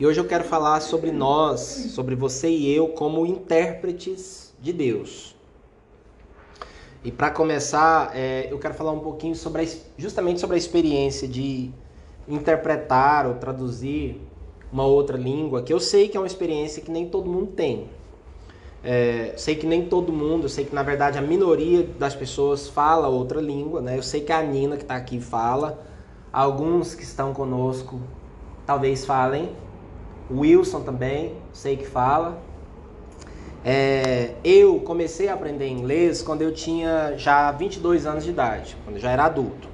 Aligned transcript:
E 0.00 0.06
hoje 0.06 0.18
eu 0.18 0.24
quero 0.24 0.44
falar 0.44 0.80
sobre 0.80 1.12
nós, 1.12 1.60
sobre 1.60 2.14
você 2.14 2.48
e 2.48 2.74
eu 2.74 2.88
como 2.88 3.26
intérpretes 3.26 4.50
de 4.58 4.72
Deus. 4.72 5.36
E 7.04 7.12
para 7.12 7.30
começar, 7.30 8.10
é, 8.16 8.48
eu 8.50 8.58
quero 8.58 8.72
falar 8.72 8.92
um 8.92 9.00
pouquinho 9.00 9.34
sobre 9.34 9.60
a, 9.60 9.66
justamente 9.98 10.40
sobre 10.40 10.56
a 10.56 10.58
experiência 10.58 11.28
de 11.28 11.70
interpretar 12.26 13.26
ou 13.26 13.34
traduzir 13.34 14.18
uma 14.72 14.86
outra 14.86 15.18
língua, 15.18 15.62
que 15.62 15.70
eu 15.70 15.78
sei 15.78 16.08
que 16.08 16.16
é 16.16 16.20
uma 16.20 16.26
experiência 16.26 16.82
que 16.82 16.90
nem 16.90 17.06
todo 17.06 17.28
mundo 17.28 17.48
tem. 17.48 17.86
É, 18.82 19.34
sei 19.36 19.54
que 19.54 19.66
nem 19.66 19.84
todo 19.84 20.10
mundo, 20.10 20.44
eu 20.44 20.48
sei 20.48 20.64
que 20.64 20.74
na 20.74 20.82
verdade 20.82 21.18
a 21.18 21.20
minoria 21.20 21.86
das 21.98 22.14
pessoas 22.14 22.66
fala 22.66 23.06
outra 23.08 23.38
língua, 23.38 23.82
né? 23.82 23.98
Eu 23.98 24.02
sei 24.02 24.22
que 24.22 24.32
a 24.32 24.42
Nina 24.42 24.78
que 24.78 24.82
está 24.82 24.96
aqui 24.96 25.20
fala, 25.20 25.78
alguns 26.32 26.94
que 26.94 27.02
estão 27.02 27.34
conosco 27.34 28.00
talvez 28.64 29.04
falem, 29.04 29.50
Wilson 30.30 30.80
também, 30.80 31.34
sei 31.52 31.76
que 31.76 31.86
fala. 31.86 32.40
É, 33.64 34.34
eu 34.42 34.80
comecei 34.80 35.28
a 35.28 35.34
aprender 35.34 35.68
inglês 35.68 36.22
quando 36.22 36.42
eu 36.42 36.52
tinha 36.52 37.14
já 37.16 37.50
22 37.52 38.06
anos 38.06 38.24
de 38.24 38.30
idade, 38.30 38.76
quando 38.84 38.96
eu 38.96 39.02
já 39.02 39.10
era 39.10 39.24
adulto. 39.24 39.68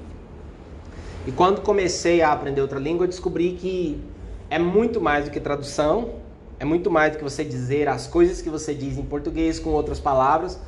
E 1.27 1.33
quando 1.33 1.61
comecei 1.61 2.23
a 2.23 2.33
aprender 2.33 2.61
outra 2.61 2.79
língua, 2.79 3.05
eu 3.05 3.09
descobri 3.09 3.53
que 3.53 4.01
é 4.49 4.59
muito 4.59 5.01
mais 5.01 5.25
do 5.27 5.31
que 5.31 5.41
tradução, 5.41 6.15
é 6.59 6.65
muito 6.65 6.91
mais 6.91 7.13
do 7.13 7.19
que 7.19 7.25
você 7.25 7.45
dizer 7.45 7.89
as 7.89 8.07
coisas 8.07 8.41
que 8.41 8.49
você 8.49 8.75
diz 8.75 8.97
em 8.97 9.05
português 9.05 9.59
com 9.59 9.71
outras 9.71 10.01
palavras. 10.01 10.59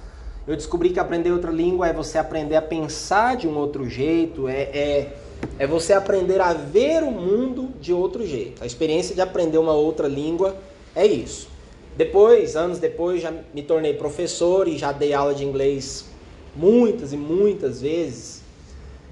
Eu 0.46 0.56
descobri 0.56 0.90
que 0.90 1.00
aprender 1.00 1.30
outra 1.30 1.50
língua 1.50 1.88
é 1.88 1.92
você 1.92 2.18
aprender 2.18 2.56
a 2.56 2.62
pensar 2.62 3.36
de 3.36 3.46
um 3.46 3.56
outro 3.56 3.88
jeito, 3.88 4.48
é, 4.48 4.62
é 4.62 5.16
é 5.58 5.66
você 5.66 5.92
aprender 5.92 6.40
a 6.40 6.52
ver 6.52 7.02
o 7.02 7.10
mundo 7.10 7.70
de 7.80 7.92
outro 7.92 8.26
jeito. 8.26 8.62
A 8.62 8.66
experiência 8.66 9.14
de 9.14 9.20
aprender 9.20 9.58
uma 9.58 9.72
outra 9.74 10.06
língua 10.06 10.56
é 10.94 11.06
isso. 11.06 11.48
Depois, 11.96 12.54
anos 12.54 12.78
depois, 12.78 13.20
já 13.20 13.32
me 13.52 13.62
tornei 13.62 13.92
professor 13.94 14.68
e 14.68 14.78
já 14.78 14.92
dei 14.92 15.12
aula 15.12 15.34
de 15.34 15.44
inglês 15.44 16.04
muitas 16.54 17.12
e 17.12 17.16
muitas 17.16 17.80
vezes. 17.80 18.42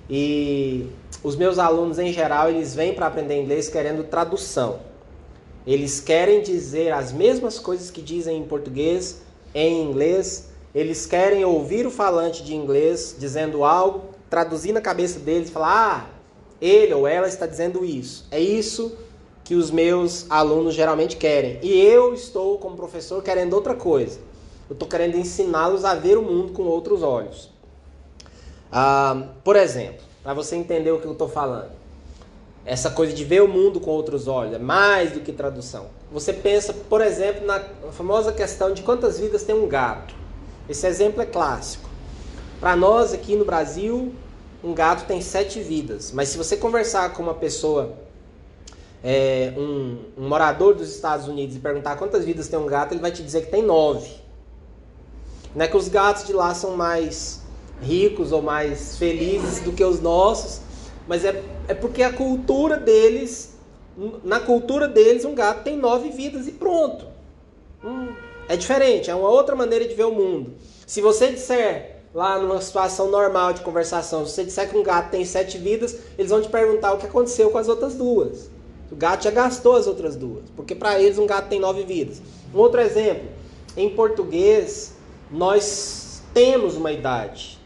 E 0.08 0.86
os 1.22 1.34
meus 1.34 1.58
alunos 1.58 1.98
em 1.98 2.12
geral, 2.12 2.48
eles 2.48 2.74
vêm 2.74 2.94
para 2.94 3.06
aprender 3.06 3.40
inglês 3.40 3.68
querendo 3.68 4.04
tradução. 4.04 4.78
Eles 5.66 6.00
querem 6.00 6.42
dizer 6.42 6.92
as 6.92 7.12
mesmas 7.12 7.58
coisas 7.58 7.90
que 7.90 8.00
dizem 8.00 8.38
em 8.38 8.44
português 8.44 9.22
em 9.52 9.82
inglês. 9.82 10.50
Eles 10.72 11.06
querem 11.06 11.44
ouvir 11.44 11.86
o 11.86 11.90
falante 11.90 12.44
de 12.44 12.54
inglês 12.54 13.16
dizendo 13.18 13.64
algo, 13.64 14.10
traduzir 14.30 14.72
na 14.72 14.80
cabeça 14.80 15.18
deles 15.18 15.50
falar: 15.50 16.08
"Ah, 16.08 16.15
ele 16.60 16.94
ou 16.94 17.06
ela 17.06 17.26
está 17.26 17.46
dizendo 17.46 17.84
isso. 17.84 18.26
É 18.30 18.40
isso 18.40 18.96
que 19.44 19.54
os 19.54 19.70
meus 19.70 20.26
alunos 20.30 20.74
geralmente 20.74 21.16
querem. 21.16 21.58
E 21.62 21.80
eu 21.80 22.12
estou, 22.12 22.58
como 22.58 22.76
professor, 22.76 23.22
querendo 23.22 23.54
outra 23.54 23.74
coisa. 23.74 24.18
Eu 24.68 24.72
estou 24.72 24.88
querendo 24.88 25.16
ensiná-los 25.16 25.84
a 25.84 25.94
ver 25.94 26.18
o 26.18 26.22
mundo 26.22 26.52
com 26.52 26.64
outros 26.64 27.02
olhos. 27.02 27.50
Ah, 28.72 29.28
por 29.44 29.54
exemplo, 29.54 30.02
para 30.22 30.34
você 30.34 30.56
entender 30.56 30.90
o 30.90 30.98
que 30.98 31.06
eu 31.06 31.12
estou 31.12 31.28
falando, 31.28 31.70
essa 32.64 32.90
coisa 32.90 33.12
de 33.12 33.24
ver 33.24 33.40
o 33.42 33.46
mundo 33.46 33.78
com 33.78 33.92
outros 33.92 34.26
olhos 34.26 34.54
é 34.54 34.58
mais 34.58 35.12
do 35.12 35.20
que 35.20 35.32
tradução. 35.32 35.86
Você 36.10 36.32
pensa, 36.32 36.72
por 36.72 37.00
exemplo, 37.00 37.46
na 37.46 37.60
famosa 37.92 38.32
questão 38.32 38.74
de 38.74 38.82
quantas 38.82 39.20
vidas 39.20 39.44
tem 39.44 39.54
um 39.54 39.68
gato. 39.68 40.12
Esse 40.68 40.84
exemplo 40.88 41.22
é 41.22 41.26
clássico. 41.26 41.88
Para 42.58 42.74
nós 42.74 43.12
aqui 43.12 43.36
no 43.36 43.44
Brasil, 43.44 44.12
um 44.62 44.74
gato 44.74 45.06
tem 45.06 45.20
sete 45.20 45.60
vidas. 45.60 46.12
Mas 46.12 46.28
se 46.28 46.38
você 46.38 46.56
conversar 46.56 47.12
com 47.12 47.22
uma 47.22 47.34
pessoa, 47.34 47.94
é, 49.02 49.52
um, 49.56 49.98
um, 50.16 50.28
morador 50.28 50.74
dos 50.74 50.90
Estados 50.94 51.28
Unidos, 51.28 51.56
e 51.56 51.58
perguntar 51.58 51.96
quantas 51.96 52.24
vidas 52.24 52.48
tem 52.48 52.58
um 52.58 52.66
gato, 52.66 52.92
ele 52.92 53.00
vai 53.00 53.10
te 53.10 53.22
dizer 53.22 53.42
que 53.42 53.50
tem 53.50 53.62
nove. 53.62 54.10
Não 55.54 55.64
é 55.64 55.68
que 55.68 55.76
os 55.76 55.88
gatos 55.88 56.26
de 56.26 56.32
lá 56.32 56.54
são 56.54 56.76
mais 56.76 57.42
ricos 57.80 58.32
ou 58.32 58.42
mais 58.42 58.96
felizes 58.98 59.60
do 59.60 59.72
que 59.72 59.84
os 59.84 60.00
nossos, 60.00 60.60
mas 61.06 61.24
é, 61.24 61.42
é 61.68 61.74
porque 61.74 62.02
a 62.02 62.12
cultura 62.12 62.76
deles, 62.76 63.54
na 64.24 64.40
cultura 64.40 64.88
deles, 64.88 65.24
um 65.24 65.34
gato 65.34 65.62
tem 65.62 65.76
nove 65.76 66.10
vidas 66.10 66.46
e 66.46 66.52
pronto. 66.52 67.06
Hum, 67.84 68.08
é 68.48 68.56
diferente, 68.56 69.10
é 69.10 69.14
uma 69.14 69.28
outra 69.28 69.54
maneira 69.54 69.86
de 69.86 69.94
ver 69.94 70.04
o 70.04 70.12
mundo. 70.12 70.54
Se 70.86 71.00
você 71.00 71.32
disser 71.32 71.95
lá 72.16 72.38
numa 72.38 72.62
situação 72.62 73.10
normal 73.10 73.52
de 73.52 73.60
conversação, 73.60 74.24
se 74.24 74.32
você 74.32 74.44
disser 74.44 74.70
que 74.70 74.76
um 74.78 74.82
gato 74.82 75.10
tem 75.10 75.22
sete 75.22 75.58
vidas, 75.58 75.98
eles 76.16 76.30
vão 76.30 76.40
te 76.40 76.48
perguntar 76.48 76.94
o 76.94 76.96
que 76.96 77.04
aconteceu 77.04 77.50
com 77.50 77.58
as 77.58 77.68
outras 77.68 77.94
duas. 77.94 78.50
O 78.90 78.96
gato 78.96 79.24
já 79.24 79.30
gastou 79.30 79.76
as 79.76 79.86
outras 79.86 80.16
duas, 80.16 80.44
porque 80.56 80.74
para 80.74 80.98
eles 80.98 81.18
um 81.18 81.26
gato 81.26 81.50
tem 81.50 81.60
nove 81.60 81.84
vidas. 81.84 82.22
Um 82.54 82.58
outro 82.58 82.80
exemplo, 82.80 83.28
em 83.76 83.90
português, 83.90 84.94
nós 85.30 86.22
temos 86.32 86.74
uma 86.74 86.90
idade. 86.90 87.58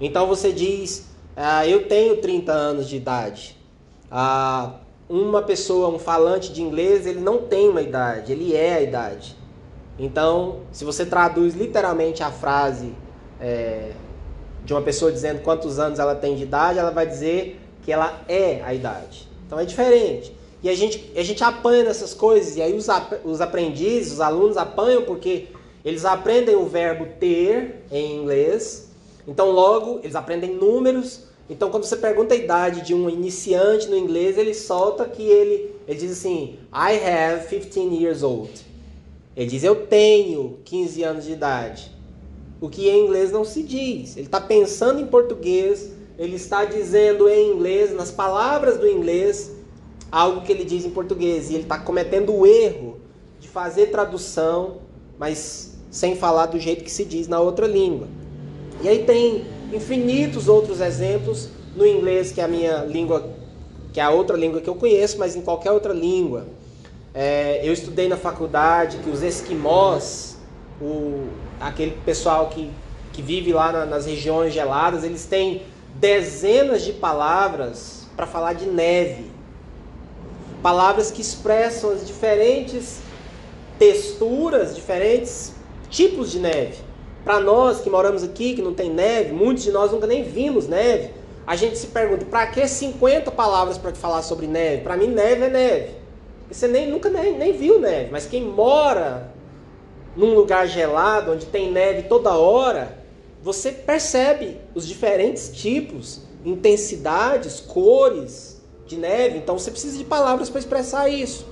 Então 0.00 0.28
você 0.28 0.52
diz, 0.52 1.06
ah, 1.36 1.66
eu 1.66 1.88
tenho 1.88 2.18
30 2.18 2.52
anos 2.52 2.88
de 2.88 2.94
idade. 2.94 3.56
Ah, 4.08 4.74
uma 5.08 5.42
pessoa, 5.42 5.88
um 5.88 5.98
falante 5.98 6.52
de 6.52 6.62
inglês, 6.62 7.08
ele 7.08 7.18
não 7.18 7.38
tem 7.38 7.68
uma 7.68 7.82
idade, 7.82 8.30
ele 8.30 8.54
é 8.54 8.74
a 8.74 8.82
idade. 8.82 9.36
Então, 9.98 10.60
se 10.70 10.84
você 10.84 11.04
traduz 11.04 11.56
literalmente 11.56 12.22
a 12.22 12.30
frase 12.30 12.94
é, 13.40 13.92
de 14.64 14.72
uma 14.72 14.82
pessoa 14.82 15.12
dizendo 15.12 15.42
quantos 15.42 15.78
anos 15.78 15.98
ela 15.98 16.14
tem 16.14 16.34
de 16.36 16.42
idade, 16.42 16.78
ela 16.78 16.90
vai 16.90 17.06
dizer 17.06 17.60
que 17.82 17.92
ela 17.92 18.20
é 18.28 18.60
a 18.62 18.74
idade. 18.74 19.28
Então 19.46 19.58
é 19.58 19.64
diferente. 19.64 20.34
E 20.62 20.68
a 20.68 20.74
gente, 20.74 21.12
a 21.16 21.22
gente 21.22 21.44
apanha 21.44 21.84
nessas 21.84 22.12
coisas, 22.12 22.56
e 22.56 22.62
aí 22.62 22.74
os, 22.74 22.88
os 23.24 23.40
aprendizes, 23.40 24.14
os 24.14 24.20
alunos 24.20 24.56
apanham 24.56 25.02
porque 25.02 25.46
eles 25.84 26.04
aprendem 26.04 26.56
o 26.56 26.66
verbo 26.66 27.06
ter 27.20 27.84
em 27.92 28.16
inglês, 28.16 28.90
então 29.28 29.50
logo 29.50 30.00
eles 30.02 30.16
aprendem 30.16 30.54
números. 30.54 31.26
Então 31.48 31.70
quando 31.70 31.84
você 31.84 31.96
pergunta 31.96 32.34
a 32.34 32.36
idade 32.36 32.80
de 32.80 32.92
um 32.92 33.08
iniciante 33.08 33.86
no 33.86 33.96
inglês, 33.96 34.36
ele 34.36 34.52
solta 34.52 35.04
que 35.04 35.22
ele, 35.22 35.70
ele 35.86 35.98
diz 35.98 36.10
assim: 36.10 36.58
I 36.72 36.98
have 36.98 37.46
15 37.46 37.80
years 37.94 38.24
old. 38.24 38.50
Ele 39.36 39.46
diz: 39.46 39.62
Eu 39.62 39.86
tenho 39.86 40.58
15 40.64 41.02
anos 41.04 41.24
de 41.24 41.32
idade. 41.32 41.92
O 42.60 42.68
que 42.68 42.88
em 42.88 43.04
inglês 43.04 43.30
não 43.30 43.44
se 43.44 43.62
diz. 43.62 44.16
Ele 44.16 44.26
está 44.26 44.40
pensando 44.40 45.00
em 45.00 45.06
português, 45.06 45.90
ele 46.18 46.36
está 46.36 46.64
dizendo 46.64 47.28
em 47.28 47.52
inglês, 47.52 47.94
nas 47.94 48.10
palavras 48.10 48.78
do 48.78 48.88
inglês, 48.88 49.52
algo 50.10 50.42
que 50.42 50.52
ele 50.52 50.64
diz 50.64 50.84
em 50.84 50.90
português. 50.90 51.50
E 51.50 51.54
ele 51.54 51.62
está 51.64 51.78
cometendo 51.78 52.34
o 52.34 52.46
erro 52.46 52.96
de 53.38 53.48
fazer 53.48 53.86
tradução, 53.86 54.78
mas 55.18 55.76
sem 55.90 56.16
falar 56.16 56.46
do 56.46 56.58
jeito 56.58 56.84
que 56.84 56.90
se 56.90 57.04
diz 57.04 57.28
na 57.28 57.40
outra 57.40 57.66
língua. 57.66 58.08
E 58.82 58.88
aí 58.88 59.04
tem 59.04 59.44
infinitos 59.72 60.48
outros 60.48 60.80
exemplos 60.80 61.48
no 61.74 61.86
inglês, 61.86 62.32
que 62.32 62.40
é 62.40 62.44
a 62.44 62.48
minha 62.48 62.84
língua, 62.84 63.30
que 63.92 64.00
é 64.00 64.02
a 64.02 64.10
outra 64.10 64.36
língua 64.36 64.60
que 64.60 64.68
eu 64.68 64.74
conheço, 64.74 65.18
mas 65.18 65.36
em 65.36 65.42
qualquer 65.42 65.72
outra 65.72 65.92
língua. 65.92 66.46
É, 67.14 67.66
eu 67.66 67.72
estudei 67.72 68.08
na 68.08 68.16
faculdade 68.16 68.98
que 68.98 69.08
os 69.08 69.22
esquimós, 69.22 70.35
o, 70.80 71.28
aquele 71.60 71.92
pessoal 72.04 72.48
que, 72.48 72.70
que 73.12 73.22
vive 73.22 73.52
lá 73.52 73.72
na, 73.72 73.86
nas 73.86 74.06
regiões 74.06 74.52
geladas, 74.52 75.04
eles 75.04 75.24
têm 75.24 75.62
dezenas 75.94 76.82
de 76.82 76.92
palavras 76.92 78.06
para 78.16 78.26
falar 78.26 78.54
de 78.54 78.66
neve. 78.66 79.30
Palavras 80.62 81.10
que 81.10 81.20
expressam 81.20 81.90
as 81.90 82.06
diferentes 82.06 82.98
texturas, 83.78 84.74
diferentes 84.74 85.54
tipos 85.88 86.30
de 86.30 86.38
neve. 86.38 86.78
Para 87.24 87.40
nós 87.40 87.80
que 87.80 87.90
moramos 87.90 88.22
aqui, 88.22 88.54
que 88.54 88.62
não 88.62 88.74
tem 88.74 88.90
neve, 88.90 89.32
muitos 89.32 89.64
de 89.64 89.70
nós 89.70 89.90
nunca 89.90 90.06
nem 90.06 90.22
vimos 90.22 90.66
neve, 90.66 91.10
a 91.46 91.54
gente 91.54 91.78
se 91.78 91.88
pergunta, 91.88 92.24
para 92.24 92.46
que 92.48 92.66
50 92.66 93.30
palavras 93.30 93.78
para 93.78 93.94
falar 93.94 94.22
sobre 94.22 94.46
neve? 94.46 94.82
Para 94.82 94.96
mim, 94.96 95.06
neve 95.06 95.44
é 95.44 95.48
neve. 95.48 95.90
Você 96.50 96.66
nem, 96.66 96.88
nunca 96.90 97.08
nem, 97.08 97.36
nem 97.36 97.52
viu 97.52 97.80
neve, 97.80 98.10
mas 98.10 98.26
quem 98.26 98.42
mora 98.42 99.32
num 100.16 100.34
lugar 100.34 100.66
gelado, 100.66 101.32
onde 101.32 101.46
tem 101.46 101.70
neve 101.70 102.08
toda 102.08 102.34
hora, 102.34 102.98
você 103.42 103.70
percebe 103.70 104.56
os 104.74 104.86
diferentes 104.86 105.48
tipos, 105.48 106.22
intensidades, 106.44 107.60
cores 107.60 108.60
de 108.86 108.96
neve. 108.96 109.38
Então 109.38 109.58
você 109.58 109.70
precisa 109.70 109.98
de 109.98 110.04
palavras 110.04 110.48
para 110.48 110.58
expressar 110.58 111.08
isso. 111.08 111.46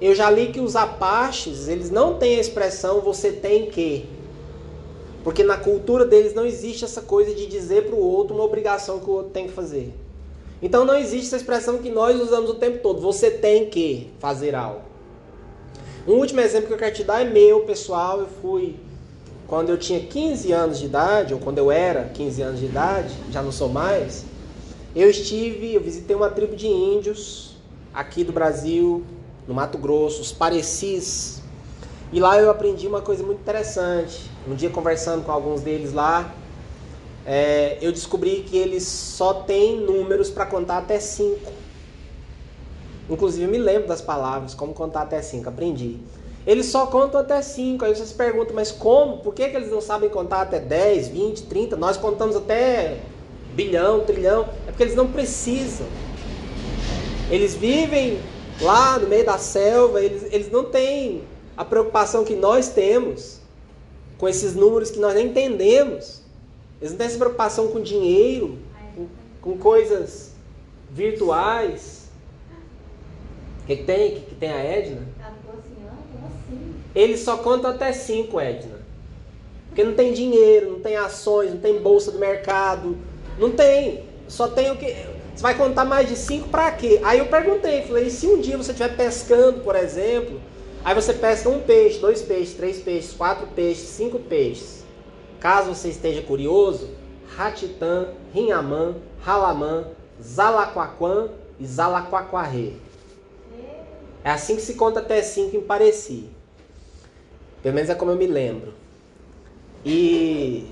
Eu 0.00 0.14
já 0.14 0.28
li 0.30 0.48
que 0.48 0.60
os 0.60 0.74
apaches, 0.74 1.68
eles 1.68 1.90
não 1.90 2.18
têm 2.18 2.36
a 2.36 2.40
expressão 2.40 3.00
você 3.00 3.30
tem 3.30 3.66
que. 3.66 4.06
Porque 5.22 5.42
na 5.42 5.56
cultura 5.56 6.04
deles 6.04 6.34
não 6.34 6.44
existe 6.44 6.84
essa 6.84 7.00
coisa 7.00 7.34
de 7.34 7.46
dizer 7.46 7.86
para 7.86 7.94
o 7.94 8.02
outro 8.02 8.34
uma 8.34 8.44
obrigação 8.44 8.98
que 8.98 9.08
o 9.08 9.12
outro 9.12 9.30
tem 9.30 9.46
que 9.46 9.52
fazer. 9.52 9.94
Então 10.60 10.84
não 10.84 10.96
existe 10.96 11.26
essa 11.26 11.36
expressão 11.36 11.78
que 11.78 11.90
nós 11.90 12.20
usamos 12.20 12.50
o 12.50 12.54
tempo 12.54 12.78
todo. 12.82 13.00
Você 13.00 13.30
tem 13.30 13.66
que 13.66 14.10
fazer 14.18 14.54
algo. 14.54 14.93
Um 16.06 16.14
último 16.14 16.40
exemplo 16.40 16.66
que 16.66 16.74
eu 16.74 16.78
quero 16.78 16.94
te 16.94 17.02
dar 17.02 17.22
é 17.22 17.24
meu, 17.24 17.60
pessoal. 17.60 18.20
Eu 18.20 18.26
fui 18.42 18.76
quando 19.46 19.70
eu 19.70 19.78
tinha 19.78 20.00
15 20.00 20.52
anos 20.52 20.78
de 20.78 20.84
idade, 20.84 21.32
ou 21.32 21.40
quando 21.40 21.58
eu 21.58 21.72
era 21.72 22.04
15 22.12 22.42
anos 22.42 22.60
de 22.60 22.66
idade, 22.66 23.14
já 23.30 23.42
não 23.42 23.50
sou 23.50 23.70
mais. 23.70 24.24
Eu 24.94 25.08
estive, 25.08 25.72
eu 25.72 25.80
visitei 25.80 26.14
uma 26.14 26.28
tribo 26.28 26.54
de 26.54 26.66
índios 26.66 27.56
aqui 27.92 28.22
do 28.22 28.32
Brasil, 28.32 29.02
no 29.48 29.54
Mato 29.54 29.78
Grosso, 29.78 30.20
os 30.20 30.30
parecis. 30.30 31.42
E 32.12 32.20
lá 32.20 32.38
eu 32.38 32.50
aprendi 32.50 32.86
uma 32.86 33.00
coisa 33.00 33.22
muito 33.22 33.40
interessante. 33.40 34.30
Um 34.46 34.54
dia 34.54 34.68
conversando 34.68 35.24
com 35.24 35.32
alguns 35.32 35.62
deles 35.62 35.94
lá, 35.94 36.34
é, 37.24 37.78
eu 37.80 37.90
descobri 37.90 38.44
que 38.46 38.58
eles 38.58 38.84
só 38.84 39.32
têm 39.32 39.80
números 39.80 40.28
para 40.28 40.44
contar 40.44 40.78
até 40.78 41.00
5. 41.00 41.63
Inclusive 43.08 43.44
eu 43.44 43.50
me 43.50 43.58
lembro 43.58 43.88
das 43.88 44.00
palavras, 44.00 44.54
como 44.54 44.72
contar 44.72 45.02
até 45.02 45.20
5, 45.20 45.48
aprendi. 45.48 45.98
Eles 46.46 46.66
só 46.66 46.86
contam 46.86 47.20
até 47.20 47.40
5. 47.40 47.84
Aí 47.84 47.94
você 47.94 48.04
se 48.04 48.14
pergunta, 48.14 48.52
mas 48.52 48.70
como? 48.70 49.18
Por 49.18 49.34
que, 49.34 49.48
que 49.48 49.56
eles 49.56 49.70
não 49.70 49.80
sabem 49.80 50.10
contar 50.10 50.42
até 50.42 50.58
10, 50.60 51.08
20, 51.08 51.42
30? 51.44 51.76
Nós 51.76 51.96
contamos 51.96 52.36
até 52.36 52.98
bilhão, 53.54 54.00
trilhão. 54.00 54.48
É 54.66 54.70
porque 54.70 54.82
eles 54.82 54.94
não 54.94 55.10
precisam. 55.10 55.86
Eles 57.30 57.54
vivem 57.54 58.20
lá 58.60 58.98
no 58.98 59.08
meio 59.08 59.24
da 59.24 59.38
selva, 59.38 60.02
eles, 60.02 60.32
eles 60.32 60.50
não 60.50 60.64
têm 60.64 61.22
a 61.56 61.64
preocupação 61.64 62.24
que 62.24 62.34
nós 62.34 62.68
temos 62.68 63.40
com 64.18 64.28
esses 64.28 64.54
números 64.54 64.90
que 64.90 64.98
nós 64.98 65.14
nem 65.14 65.28
entendemos. 65.28 66.20
Eles 66.80 66.92
não 66.92 66.98
têm 66.98 67.06
essa 67.06 67.18
preocupação 67.18 67.68
com 67.68 67.80
dinheiro, 67.80 68.58
com, 68.94 69.06
com 69.40 69.58
coisas 69.58 70.32
virtuais. 70.90 72.03
O 73.64 73.66
que, 73.66 73.76
que, 73.76 73.84
tem? 73.84 74.08
O 74.08 74.14
que, 74.16 74.20
que 74.20 74.34
tem 74.34 74.50
a 74.50 74.62
Edna? 74.62 75.08
Eles 76.94 77.20
só 77.20 77.38
contam 77.38 77.70
até 77.70 77.92
5, 77.92 78.38
Edna. 78.38 78.78
Porque 79.68 79.82
não 79.82 79.94
tem 79.94 80.12
dinheiro, 80.12 80.72
não 80.72 80.80
tem 80.80 80.96
ações, 80.96 81.50
não 81.50 81.60
tem 81.60 81.80
bolsa 81.80 82.12
do 82.12 82.18
mercado. 82.18 82.94
Não 83.38 83.50
tem. 83.50 84.04
Só 84.28 84.48
tem 84.48 84.70
o 84.70 84.76
que. 84.76 84.94
Você 85.34 85.42
vai 85.42 85.56
contar 85.56 85.86
mais 85.86 86.08
de 86.10 86.14
5 86.14 86.48
para 86.50 86.70
quê? 86.72 87.00
Aí 87.02 87.18
eu 87.18 87.26
perguntei, 87.26 87.82
falei, 87.82 88.06
e 88.06 88.10
se 88.10 88.26
um 88.26 88.38
dia 88.38 88.58
você 88.58 88.70
estiver 88.70 88.94
pescando, 88.96 89.60
por 89.60 89.74
exemplo, 89.74 90.38
aí 90.84 90.94
você 90.94 91.14
pesca 91.14 91.48
um 91.48 91.60
peixe, 91.60 91.98
dois 91.98 92.20
peixes, 92.20 92.54
três 92.54 92.80
peixes, 92.80 93.14
quatro 93.14 93.46
peixes, 93.46 93.88
cinco 93.88 94.18
peixes. 94.18 94.84
Caso 95.40 95.74
você 95.74 95.88
esteja 95.88 96.20
curioso, 96.20 96.90
Ratitã, 97.34 98.08
Rinhamã, 98.32 98.94
Halamã, 99.26 99.86
Zalaquaquã 100.22 101.30
e 101.58 101.66
Zalaquaquarê. 101.66 102.83
É 104.24 104.30
assim 104.30 104.56
que 104.56 104.62
se 104.62 104.74
conta 104.74 105.00
até 105.00 105.22
5 105.22 105.54
em 105.54 105.60
Pareci. 105.60 106.30
Pelo 107.62 107.74
menos 107.74 107.90
é 107.90 107.94
como 107.94 108.10
eu 108.10 108.16
me 108.16 108.26
lembro. 108.26 108.72
E 109.84 110.66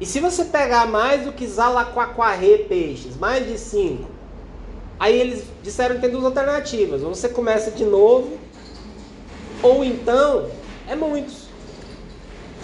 e 0.00 0.06
se 0.06 0.18
você 0.18 0.46
pegar 0.46 0.86
mais 0.86 1.24
do 1.24 1.32
que 1.32 1.46
Zalaquaquarê 1.46 2.64
peixes, 2.66 3.18
mais 3.18 3.46
de 3.46 3.58
5, 3.58 4.08
aí 4.98 5.20
eles 5.20 5.44
disseram 5.62 5.96
que 5.96 6.00
tem 6.00 6.10
duas 6.10 6.24
alternativas. 6.24 7.02
Ou 7.02 7.14
você 7.14 7.28
começa 7.28 7.70
de 7.70 7.84
novo, 7.84 8.38
ou 9.62 9.84
então 9.84 10.48
é 10.88 10.96
muitos. 10.96 11.50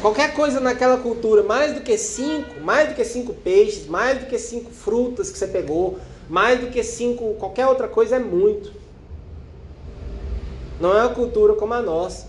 Qualquer 0.01 0.33
coisa 0.35 0.61
naquela 0.61 0.97
cultura, 0.97 1.43
mais 1.43 1.75
do 1.75 1.81
que 1.83 1.99
cinco, 1.99 2.61
mais 2.61 2.89
do 2.89 2.95
que 2.95 3.05
cinco 3.05 3.35
peixes, 3.35 3.87
mais 3.87 4.21
do 4.21 4.27
que 4.27 4.39
cinco 4.39 4.71
frutas 4.71 5.31
que 5.31 5.37
você 5.37 5.47
pegou, 5.47 5.99
mais 6.29 6.61
do 6.61 6.69
que 6.69 6.83
cinco 6.83 7.35
qualquer 7.35 7.67
outra 7.67 7.89
coisa 7.89 8.17
é 8.17 8.19
muito. 8.19 8.73
Não 10.81 10.97
é 10.97 11.03
uma 11.03 11.15
cultura 11.15 11.55
como 11.55 11.75
a 11.75 11.83
nossa. 11.83 12.29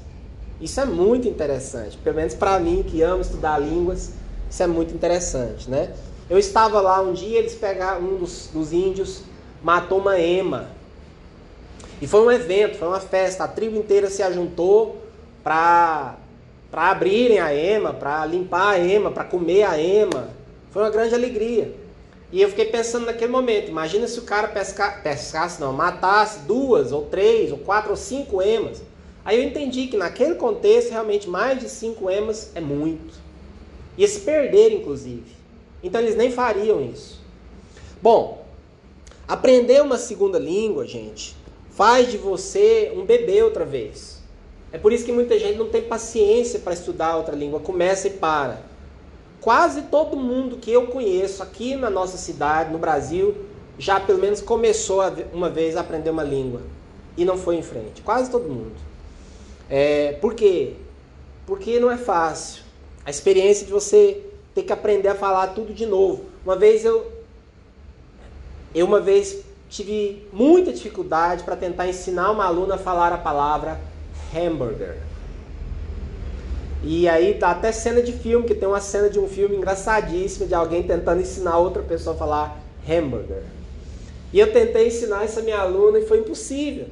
Isso 0.60 0.80
é 0.80 0.86
muito 0.86 1.28
interessante, 1.28 1.98
pelo 1.98 2.16
menos 2.16 2.34
para 2.34 2.60
mim 2.60 2.84
que 2.84 3.02
amo 3.02 3.22
estudar 3.22 3.60
línguas, 3.60 4.14
isso 4.50 4.64
é 4.64 4.68
muito 4.68 4.94
interessante, 4.94 5.70
né? 5.70 5.94
Eu 6.30 6.38
estava 6.38 6.82
lá 6.82 7.00
um 7.02 7.14
dia, 7.14 7.38
eles 7.38 7.54
pegaram 7.54 8.02
um 8.02 8.18
dos, 8.18 8.50
dos 8.52 8.74
índios, 8.74 9.22
matou 9.64 10.00
uma 10.00 10.20
ema. 10.20 10.70
E 12.02 12.08
foi 12.08 12.22
um 12.22 12.32
evento, 12.32 12.78
foi 12.78 12.88
uma 12.88 13.00
festa, 13.00 13.44
a 13.44 13.48
tribo 13.48 13.78
inteira 13.78 14.10
se 14.10 14.24
ajuntou 14.24 14.98
para 15.44 16.16
para 16.70 16.92
abrirem 16.92 17.40
a 17.40 17.54
ema, 17.54 17.94
para 17.94 18.26
limpar 18.26 18.74
a 18.74 18.80
ema, 18.80 19.10
para 19.10 19.24
comer 19.24 19.64
a 19.64 19.80
ema. 19.82 20.30
Foi 20.70 20.82
uma 20.82 20.90
grande 20.90 21.16
alegria. 21.16 21.74
E 22.32 22.42
eu 22.42 22.50
fiquei 22.50 22.66
pensando 22.66 23.06
naquele 23.06 23.32
momento, 23.32 23.70
imagina 23.70 24.06
se 24.08 24.20
o 24.20 24.24
cara 24.24 24.50
pesca, 24.50 25.00
pescasse, 25.02 25.62
não, 25.62 25.72
matasse 25.72 26.40
duas, 26.40 26.92
ou 26.92 27.06
três, 27.06 27.52
ou 27.52 27.58
quatro, 27.58 27.92
ou 27.92 27.96
cinco 27.96 28.42
emas. 28.42 28.82
Aí 29.24 29.38
eu 29.38 29.44
entendi 29.44 29.88
que 29.88 29.98
naquele 29.98 30.36
contexto, 30.36 30.92
realmente, 30.92 31.30
mais 31.30 31.60
de 31.60 31.70
cinco 31.70 32.10
emas 32.10 32.52
é 32.54 32.60
muito. 32.60 33.14
Ia 33.98 34.08
se 34.08 34.20
perder, 34.22 34.74
inclusive. 34.74 35.38
Então 35.82 36.02
eles 36.02 36.16
nem 36.16 36.32
fariam 36.32 36.82
isso. 36.82 37.20
Bom, 38.02 38.46
aprender 39.28 39.82
uma 39.82 39.98
segunda 39.98 40.38
língua, 40.38 40.86
gente, 40.86 41.36
faz 41.72 42.12
de 42.12 42.18
você 42.18 42.92
um 42.96 43.06
bebê 43.06 43.42
outra 43.42 43.66
vez. 43.66 44.22
É 44.72 44.78
por 44.78 44.92
isso 44.92 45.06
que 45.06 45.12
muita 45.12 45.40
gente 45.40 45.58
não 45.58 45.70
tem 45.70 45.82
paciência 45.82 46.60
para 46.60 46.74
estudar 46.74 47.16
outra 47.16 47.36
língua, 47.36 47.60
começa 47.60 48.08
e 48.08 48.12
para. 48.12 48.62
Quase 49.42 49.84
todo 49.84 50.18
mundo 50.18 50.58
que 50.58 50.72
eu 50.72 50.88
conheço 50.88 51.44
aqui 51.44 51.76
na 51.76 51.90
nossa 51.90 52.18
cidade, 52.18 52.72
no 52.72 52.80
Brasil, 52.80 53.36
já 53.78 54.00
pelo 54.00 54.20
menos 54.20 54.42
começou 54.42 55.02
uma 55.32 55.50
vez 55.50 55.78
a 55.78 55.82
aprender 55.82 56.10
uma 56.10 56.24
língua 56.24 56.62
e 57.16 57.24
não 57.24 57.38
foi 57.38 57.56
em 57.56 57.62
frente. 57.62 58.02
Quase 58.02 58.30
todo 58.30 58.48
mundo. 58.48 58.76
É, 59.70 60.14
por 60.14 60.34
quê? 60.34 60.74
Porque 61.46 61.80
não 61.80 61.92
é 61.92 61.98
fácil. 61.98 62.64
A 63.06 63.10
experiência 63.10 63.66
de 63.66 63.72
você 63.72 64.24
ter 64.54 64.64
que 64.64 64.74
aprender 64.74 65.10
a 65.10 65.16
falar 65.16 65.48
tudo 65.48 65.74
de 65.74 65.86
novo. 65.86 66.26
Uma 66.44 66.56
vez 66.56 66.84
eu 66.84 67.12
eu 68.74 68.86
uma 68.86 69.00
vez 69.00 69.44
tive 69.70 70.28
muita 70.32 70.72
dificuldade 70.72 71.44
para 71.44 71.56
tentar 71.56 71.88
ensinar 71.88 72.32
uma 72.32 72.46
aluna 72.46 72.76
a 72.76 72.78
falar 72.78 73.14
a 73.14 73.18
palavra 73.18 73.80
hambúrguer. 74.36 75.07
E 76.84 77.10
aí 77.10 77.34
dá 77.34 77.52
até 77.52 77.72
cena 77.72 78.02
de 78.02 78.14
filme, 78.14 78.46
que 78.46 78.54
tem 78.54 78.68
uma 78.68 78.80
cena 78.80 79.10
de 79.10 79.20
um 79.20 79.28
filme 79.28 79.56
engraçadíssima 79.56 80.46
de 80.46 80.54
alguém 80.54 80.84
tentando 80.84 81.22
ensinar 81.22 81.58
outra 81.58 81.82
pessoa 81.82 82.16
a 82.16 82.20
falar 82.20 82.64
hambúrguer. 82.88 83.44
E 84.32 84.40
eu 84.40 84.52
tentei 84.52 84.88
ensinar 84.88 85.24
essa 85.24 85.42
minha 85.42 85.60
aluna 85.60 86.00
e 86.00 86.06
foi 86.06 86.20
impossível. 86.20 86.88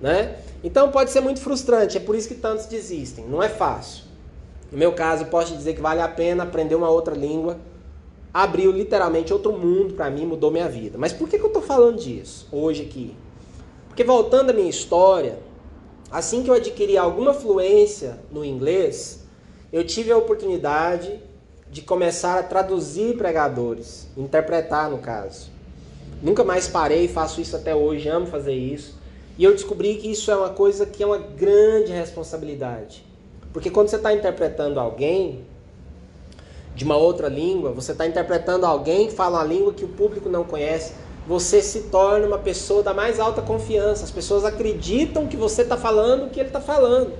Né? 0.00 0.36
Então 0.64 0.90
pode 0.90 1.10
ser 1.10 1.20
muito 1.20 1.40
frustrante, 1.40 1.96
é 1.96 2.00
por 2.00 2.14
isso 2.14 2.28
que 2.28 2.34
tantos 2.34 2.66
desistem. 2.66 3.26
Não 3.26 3.42
é 3.42 3.48
fácil. 3.48 4.04
No 4.72 4.78
meu 4.78 4.92
caso, 4.92 5.26
posso 5.26 5.56
dizer 5.56 5.74
que 5.74 5.80
vale 5.80 6.00
a 6.00 6.08
pena 6.08 6.44
aprender 6.44 6.74
uma 6.74 6.88
outra 6.88 7.14
língua. 7.14 7.58
Abriu 8.32 8.70
literalmente 8.70 9.32
outro 9.32 9.52
mundo 9.52 9.94
para 9.94 10.08
mim, 10.10 10.24
mudou 10.24 10.50
minha 10.50 10.68
vida. 10.68 10.96
Mas 10.96 11.12
por 11.12 11.28
que, 11.28 11.38
que 11.38 11.44
eu 11.44 11.48
estou 11.48 11.62
falando 11.62 11.98
disso 11.98 12.46
hoje 12.52 12.82
aqui? 12.82 13.14
Porque 13.88 14.04
voltando 14.04 14.50
à 14.50 14.52
minha 14.52 14.70
história, 14.70 15.38
assim 16.10 16.42
que 16.42 16.50
eu 16.50 16.54
adquiri 16.54 16.96
alguma 16.96 17.32
fluência 17.32 18.18
no 18.30 18.44
inglês, 18.44 19.20
eu 19.72 19.84
tive 19.86 20.10
a 20.10 20.16
oportunidade 20.16 21.20
de 21.70 21.82
começar 21.82 22.38
a 22.38 22.42
traduzir 22.42 23.16
pregadores, 23.16 24.08
interpretar 24.16 24.90
no 24.90 24.98
caso. 24.98 25.50
Nunca 26.20 26.42
mais 26.42 26.68
parei, 26.68 27.06
faço 27.06 27.40
isso 27.40 27.56
até 27.56 27.74
hoje, 27.74 28.08
amo 28.08 28.26
fazer 28.26 28.54
isso. 28.54 28.98
E 29.38 29.44
eu 29.44 29.52
descobri 29.52 29.94
que 29.96 30.10
isso 30.10 30.30
é 30.30 30.36
uma 30.36 30.50
coisa 30.50 30.84
que 30.84 31.02
é 31.02 31.06
uma 31.06 31.18
grande 31.18 31.92
responsabilidade. 31.92 33.04
Porque 33.52 33.70
quando 33.70 33.88
você 33.88 33.96
está 33.96 34.12
interpretando 34.12 34.78
alguém 34.78 35.44
de 36.74 36.84
uma 36.84 36.96
outra 36.96 37.28
língua, 37.28 37.72
você 37.72 37.92
está 37.92 38.06
interpretando 38.06 38.66
alguém 38.66 39.06
que 39.06 39.14
fala 39.14 39.38
uma 39.38 39.44
língua 39.44 39.72
que 39.72 39.84
o 39.84 39.88
público 39.88 40.28
não 40.28 40.44
conhece, 40.44 40.92
você 41.30 41.62
se 41.62 41.82
torna 41.82 42.26
uma 42.26 42.40
pessoa 42.40 42.82
da 42.82 42.92
mais 42.92 43.20
alta 43.20 43.40
confiança. 43.40 44.02
As 44.02 44.10
pessoas 44.10 44.44
acreditam 44.44 45.28
que 45.28 45.36
você 45.36 45.62
está 45.62 45.76
falando 45.76 46.26
o 46.26 46.28
que 46.28 46.40
ele 46.40 46.48
está 46.48 46.60
falando, 46.60 47.12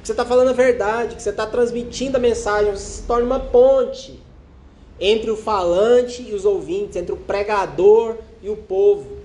que 0.00 0.06
você 0.06 0.12
está 0.12 0.24
falando 0.24 0.48
a 0.48 0.54
verdade, 0.54 1.14
que 1.14 1.22
você 1.22 1.28
está 1.28 1.46
transmitindo 1.46 2.16
a 2.16 2.20
mensagem. 2.20 2.74
Você 2.74 3.00
se 3.00 3.02
torna 3.02 3.26
uma 3.26 3.38
ponte 3.38 4.18
entre 4.98 5.30
o 5.30 5.36
falante 5.36 6.22
e 6.22 6.32
os 6.32 6.46
ouvintes, 6.46 6.96
entre 6.96 7.12
o 7.12 7.18
pregador 7.18 8.16
e 8.42 8.48
o 8.48 8.56
povo. 8.56 9.18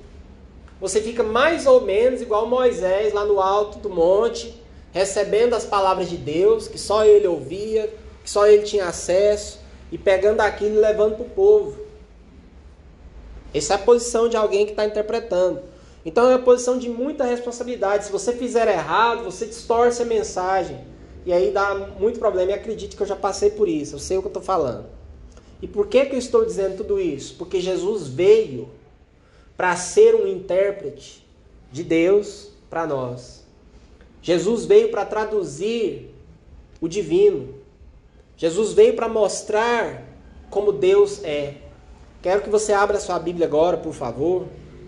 Você 0.81 1.01
fica 1.01 1.23
mais 1.23 1.65
ou 1.65 1.79
menos 1.79 2.21
igual 2.21 2.45
Moisés 2.45 3.13
lá 3.13 3.23
no 3.23 3.39
alto 3.39 3.79
do 3.79 3.89
monte, 3.89 4.61
recebendo 4.91 5.53
as 5.53 5.63
palavras 5.63 6.09
de 6.09 6.17
Deus, 6.17 6.67
que 6.67 6.77
só 6.77 7.05
ele 7.05 7.25
ouvia, 7.25 7.89
que 8.21 8.29
só 8.29 8.45
ele 8.45 8.63
tinha 8.63 8.87
acesso, 8.87 9.61
e 9.93 9.97
pegando 9.97 10.41
aquilo 10.41 10.75
e 10.75 10.79
levando 10.79 11.15
para 11.15 11.25
o 11.25 11.29
povo. 11.29 11.84
Essa 13.55 13.74
é 13.74 13.75
a 13.77 13.79
posição 13.79 14.27
de 14.27 14.35
alguém 14.35 14.65
que 14.65 14.74
está 14.74 14.85
interpretando. 14.85 15.62
Então 16.05 16.29
é 16.29 16.35
uma 16.35 16.43
posição 16.43 16.77
de 16.77 16.89
muita 16.89 17.24
responsabilidade. 17.24 18.03
Se 18.03 18.12
você 18.12 18.33
fizer 18.33 18.67
errado, 18.67 19.24
você 19.24 19.45
distorce 19.45 20.01
a 20.01 20.05
mensagem. 20.05 20.77
E 21.25 21.31
aí 21.31 21.51
dá 21.51 21.74
muito 21.97 22.19
problema. 22.19 22.51
E 22.51 22.53
acredite 22.53 22.97
que 22.97 23.01
eu 23.01 23.07
já 23.07 23.15
passei 23.15 23.50
por 23.50 23.69
isso. 23.69 23.95
Eu 23.95 24.00
sei 24.00 24.17
o 24.17 24.21
que 24.21 24.27
eu 24.27 24.29
estou 24.29 24.43
falando. 24.43 24.88
E 25.62 25.69
por 25.69 25.88
que, 25.88 26.05
que 26.05 26.15
eu 26.15 26.19
estou 26.19 26.43
dizendo 26.43 26.75
tudo 26.75 27.00
isso? 27.00 27.35
Porque 27.35 27.62
Jesus 27.62 28.09
veio 28.09 28.69
para 29.55 29.74
ser 29.77 30.15
um 30.15 30.27
intérprete 30.27 31.25
de 31.71 31.81
Deus 31.81 32.50
para 32.69 32.85
nós. 32.85 33.45
Jesus 34.21 34.65
veio 34.65 34.91
para 34.91 35.05
traduzir 35.05 36.13
o 36.81 36.89
divino. 36.89 37.55
Jesus 38.35 38.74
veio 38.74 38.95
para 38.95 39.07
mostrar 39.07 40.03
como 40.50 40.74
Deus 40.74 41.24
é. 41.24 41.64
Quero 42.25 42.41
que 42.41 42.50
você 42.50 42.74
abra 42.74 43.00
sua 43.00 43.20
Bíblia 43.20 43.46
agora, 43.46 43.77
por 43.77 43.94
favor, 43.94 44.48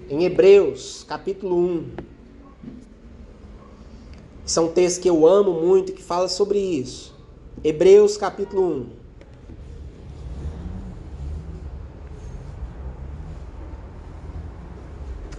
em 0.10 0.24
Hebreus, 0.24 1.06
capítulo 1.08 1.56
1. 1.56 1.92
São 4.44 4.70
textos 4.70 5.04
que 5.04 5.08
eu 5.08 5.28
amo 5.28 5.52
muito 5.52 5.94
que 5.94 6.02
fala 6.02 6.28
sobre 6.28 6.58
isso. 6.58 7.14
Hebreus 7.64 8.18
capítulo 8.18 8.64
1. 8.68 8.86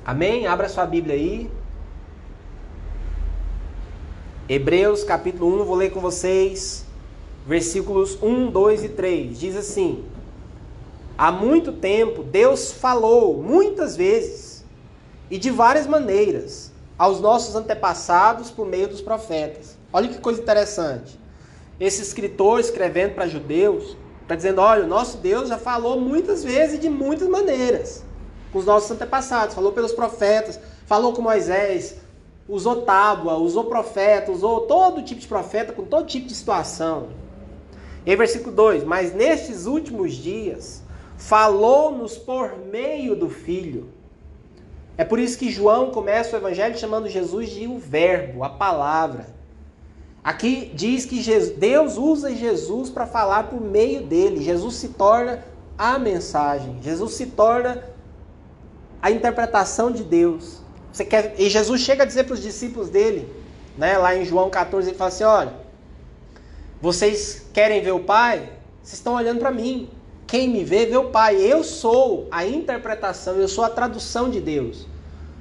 Amém? 0.06 0.46
Abra 0.46 0.68
sua 0.68 0.86
Bíblia 0.86 1.16
aí. 1.16 1.50
Hebreus 4.48 5.02
capítulo 5.02 5.62
1, 5.62 5.64
vou 5.64 5.74
ler 5.74 5.90
com 5.90 5.98
vocês, 5.98 6.86
versículos 7.44 8.16
1, 8.22 8.52
2 8.52 8.84
e 8.84 8.88
3. 8.90 9.40
Diz 9.40 9.56
assim: 9.56 10.04
Há 11.18 11.32
muito 11.32 11.72
tempo 11.72 12.22
Deus 12.22 12.70
falou 12.70 13.36
muitas 13.42 13.96
vezes 13.96 14.64
e 15.28 15.36
de 15.36 15.50
várias 15.50 15.84
maneiras 15.84 16.70
aos 16.96 17.20
nossos 17.20 17.56
antepassados 17.56 18.52
por 18.52 18.64
meio 18.64 18.86
dos 18.86 19.00
profetas. 19.00 19.76
Olha 19.92 20.08
que 20.08 20.18
coisa 20.18 20.40
interessante. 20.40 21.18
Esse 21.80 22.02
escritor 22.02 22.60
escrevendo 22.60 23.16
para 23.16 23.26
judeus 23.26 23.96
está 24.22 24.36
dizendo: 24.36 24.60
olha, 24.60 24.84
o 24.84 24.86
nosso 24.86 25.18
Deus 25.18 25.48
já 25.48 25.58
falou 25.58 26.00
muitas 26.00 26.44
vezes 26.44 26.76
e 26.76 26.78
de 26.78 26.88
muitas 26.88 27.26
maneiras 27.26 28.04
com 28.52 28.60
os 28.60 28.64
nossos 28.64 28.90
antepassados, 28.92 29.56
falou 29.56 29.72
pelos 29.72 29.92
profetas, 29.92 30.58
falou 30.86 31.12
com 31.12 31.20
Moisés, 31.20 31.96
usou 32.48 32.82
tábua, 32.82 33.34
usou 33.34 33.64
profeta, 33.64 34.30
usou 34.30 34.62
todo 34.62 35.02
tipo 35.02 35.20
de 35.20 35.26
profeta 35.26 35.72
com 35.72 35.82
todo 35.82 36.06
tipo 36.06 36.28
de 36.28 36.34
situação. 36.34 37.08
E 38.06 38.10
aí, 38.10 38.16
versículo 38.16 38.54
2: 38.54 38.84
Mas 38.84 39.12
nestes 39.12 39.66
últimos 39.66 40.14
dias 40.14 40.86
falou-nos 41.18 42.16
por 42.16 42.56
meio 42.56 43.14
do 43.14 43.28
Filho 43.28 43.98
é 44.98 45.04
por 45.04 45.20
isso 45.20 45.38
que 45.38 45.48
João 45.48 45.92
começa 45.92 46.34
o 46.34 46.40
evangelho 46.40 46.76
chamando 46.76 47.08
Jesus 47.08 47.50
de 47.50 47.68
o 47.68 47.78
Verbo, 47.78 48.42
a 48.42 48.50
palavra. 48.50 49.28
Aqui 50.24 50.72
diz 50.74 51.06
que 51.06 51.22
Deus 51.56 51.96
usa 51.96 52.34
Jesus 52.34 52.90
para 52.90 53.06
falar 53.06 53.44
por 53.44 53.60
meio 53.60 54.02
dele. 54.02 54.42
Jesus 54.42 54.74
se 54.74 54.88
torna 54.88 55.44
a 55.78 56.00
mensagem. 56.00 56.80
Jesus 56.82 57.12
se 57.12 57.26
torna 57.26 57.84
a 59.00 59.08
interpretação 59.08 59.92
de 59.92 60.02
Deus. 60.02 60.60
Você 60.92 61.04
quer... 61.04 61.36
E 61.38 61.48
Jesus 61.48 61.80
chega 61.80 62.02
a 62.02 62.06
dizer 62.06 62.24
para 62.24 62.34
os 62.34 62.42
discípulos 62.42 62.90
dele, 62.90 63.32
né, 63.78 63.96
lá 63.96 64.16
em 64.16 64.24
João 64.24 64.50
14, 64.50 64.88
ele 64.88 64.98
fala 64.98 65.08
assim: 65.10 65.22
olha, 65.22 65.54
vocês 66.82 67.46
querem 67.52 67.80
ver 67.80 67.92
o 67.92 68.00
Pai? 68.00 68.50
Vocês 68.82 68.94
estão 68.94 69.14
olhando 69.14 69.38
para 69.38 69.52
mim. 69.52 69.88
Quem 70.28 70.46
me 70.46 70.62
vê, 70.62 70.84
vê 70.84 70.96
o 70.98 71.08
Pai. 71.08 71.36
Eu 71.40 71.64
sou 71.64 72.28
a 72.30 72.46
interpretação, 72.46 73.36
eu 73.36 73.48
sou 73.48 73.64
a 73.64 73.70
tradução 73.70 74.28
de 74.28 74.40
Deus. 74.40 74.86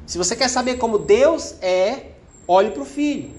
Se 0.06 0.18
você 0.18 0.34
quer 0.34 0.48
saber 0.48 0.78
como 0.78 0.98
Deus 0.98 1.62
é, 1.62 2.12
olhe 2.48 2.72
para 2.72 2.84
o 2.84 2.86
Filho. 2.86 3.32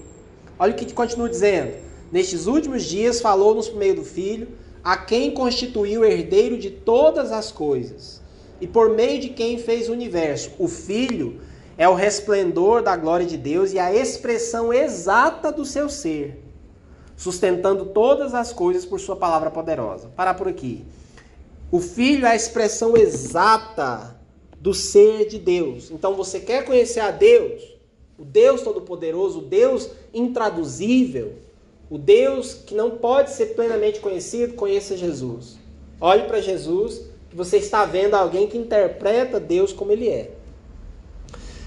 Olha 0.59 0.73
o 0.73 0.75
que 0.75 0.93
continua 0.93 1.27
dizendo. 1.27 1.73
Nestes 2.11 2.45
últimos 2.45 2.83
dias 2.83 3.19
falou-nos 3.19 3.67
por 3.67 3.79
meio 3.79 3.95
do 3.95 4.03
Filho, 4.03 4.49
a 4.83 4.95
quem 4.95 5.31
constituiu 5.31 6.05
herdeiro 6.05 6.55
de 6.55 6.69
todas 6.69 7.31
as 7.31 7.51
coisas, 7.51 8.21
e 8.61 8.67
por 8.67 8.91
meio 8.91 9.19
de 9.19 9.29
quem 9.29 9.57
fez 9.57 9.89
o 9.89 9.93
universo. 9.93 10.51
O 10.59 10.67
Filho 10.67 11.41
é 11.79 11.89
o 11.89 11.95
resplendor 11.95 12.83
da 12.83 12.95
glória 12.95 13.25
de 13.25 13.37
Deus 13.37 13.73
e 13.73 13.79
a 13.79 13.91
expressão 13.91 14.71
exata 14.71 15.51
do 15.51 15.65
seu 15.65 15.89
ser, 15.89 16.43
sustentando 17.17 17.85
todas 17.85 18.35
as 18.35 18.53
coisas 18.53 18.85
por 18.85 18.99
sua 18.99 19.15
palavra 19.15 19.49
poderosa. 19.49 20.11
Parar 20.15 20.35
por 20.35 20.47
aqui. 20.47 20.85
O 21.71 21.79
Filho 21.79 22.25
é 22.25 22.31
a 22.31 22.35
expressão 22.35 22.97
exata 22.97 24.19
do 24.59 24.73
ser 24.73 25.27
de 25.27 25.37
Deus. 25.37 25.91
Então 25.91 26.15
você 26.15 26.39
quer 26.39 26.65
conhecer 26.65 26.99
a 26.99 27.11
Deus, 27.11 27.61
o 28.17 28.25
Deus 28.25 28.61
Todo-Poderoso, 28.61 29.39
o 29.39 29.43
Deus 29.43 29.89
intraduzível, 30.13 31.33
o 31.89 31.97
Deus 31.97 32.53
que 32.53 32.75
não 32.75 32.91
pode 32.91 33.31
ser 33.31 33.47
plenamente 33.47 33.99
conhecido, 33.99 34.55
conheça 34.55 34.97
Jesus. 34.97 35.57
Olhe 36.01 36.23
para 36.23 36.41
Jesus, 36.41 37.01
que 37.29 37.35
você 37.35 37.57
está 37.57 37.85
vendo 37.85 38.15
alguém 38.15 38.47
que 38.47 38.57
interpreta 38.57 39.39
Deus 39.39 39.71
como 39.71 39.91
ele 39.91 40.09
é. 40.09 40.31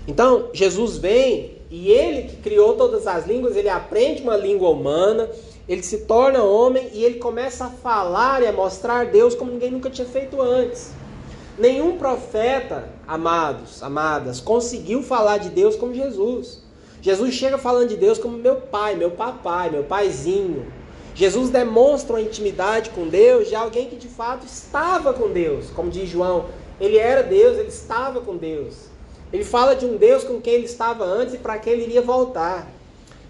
Então, 0.06 0.50
Jesus 0.52 0.96
vem 0.96 1.58
e 1.70 1.90
ele 1.90 2.28
que 2.28 2.36
criou 2.36 2.74
todas 2.74 3.06
as 3.06 3.26
línguas, 3.26 3.56
ele 3.56 3.68
aprende 3.68 4.22
uma 4.22 4.36
língua 4.36 4.68
humana, 4.68 5.30
ele 5.72 5.82
se 5.82 6.00
torna 6.00 6.42
homem 6.42 6.90
e 6.92 7.02
ele 7.02 7.18
começa 7.18 7.64
a 7.64 7.70
falar 7.70 8.42
e 8.42 8.46
a 8.46 8.52
mostrar 8.52 9.06
Deus 9.06 9.34
como 9.34 9.52
ninguém 9.52 9.70
nunca 9.70 9.88
tinha 9.88 10.06
feito 10.06 10.38
antes. 10.38 10.90
Nenhum 11.58 11.96
profeta, 11.96 12.90
amados, 13.08 13.82
amadas, 13.82 14.38
conseguiu 14.38 15.02
falar 15.02 15.38
de 15.38 15.48
Deus 15.48 15.74
como 15.74 15.94
Jesus. 15.94 16.62
Jesus 17.00 17.32
chega 17.32 17.56
falando 17.56 17.88
de 17.88 17.96
Deus 17.96 18.18
como 18.18 18.36
meu 18.36 18.56
pai, 18.56 18.96
meu 18.96 19.12
papai, 19.12 19.70
meu 19.70 19.82
paizinho. 19.82 20.70
Jesus 21.14 21.48
demonstra 21.48 22.16
uma 22.16 22.20
intimidade 22.20 22.90
com 22.90 23.08
Deus 23.08 23.48
de 23.48 23.54
alguém 23.54 23.88
que 23.88 23.96
de 23.96 24.08
fato 24.08 24.44
estava 24.44 25.14
com 25.14 25.30
Deus. 25.30 25.70
Como 25.70 25.90
diz 25.90 26.06
João, 26.06 26.50
ele 26.78 26.98
era 26.98 27.22
Deus, 27.22 27.56
ele 27.56 27.68
estava 27.68 28.20
com 28.20 28.36
Deus. 28.36 28.74
Ele 29.32 29.42
fala 29.42 29.74
de 29.74 29.86
um 29.86 29.96
Deus 29.96 30.22
com 30.22 30.38
quem 30.38 30.52
ele 30.52 30.66
estava 30.66 31.02
antes 31.02 31.32
e 31.32 31.38
para 31.38 31.56
quem 31.56 31.72
ele 31.72 31.84
iria 31.84 32.02
voltar. 32.02 32.70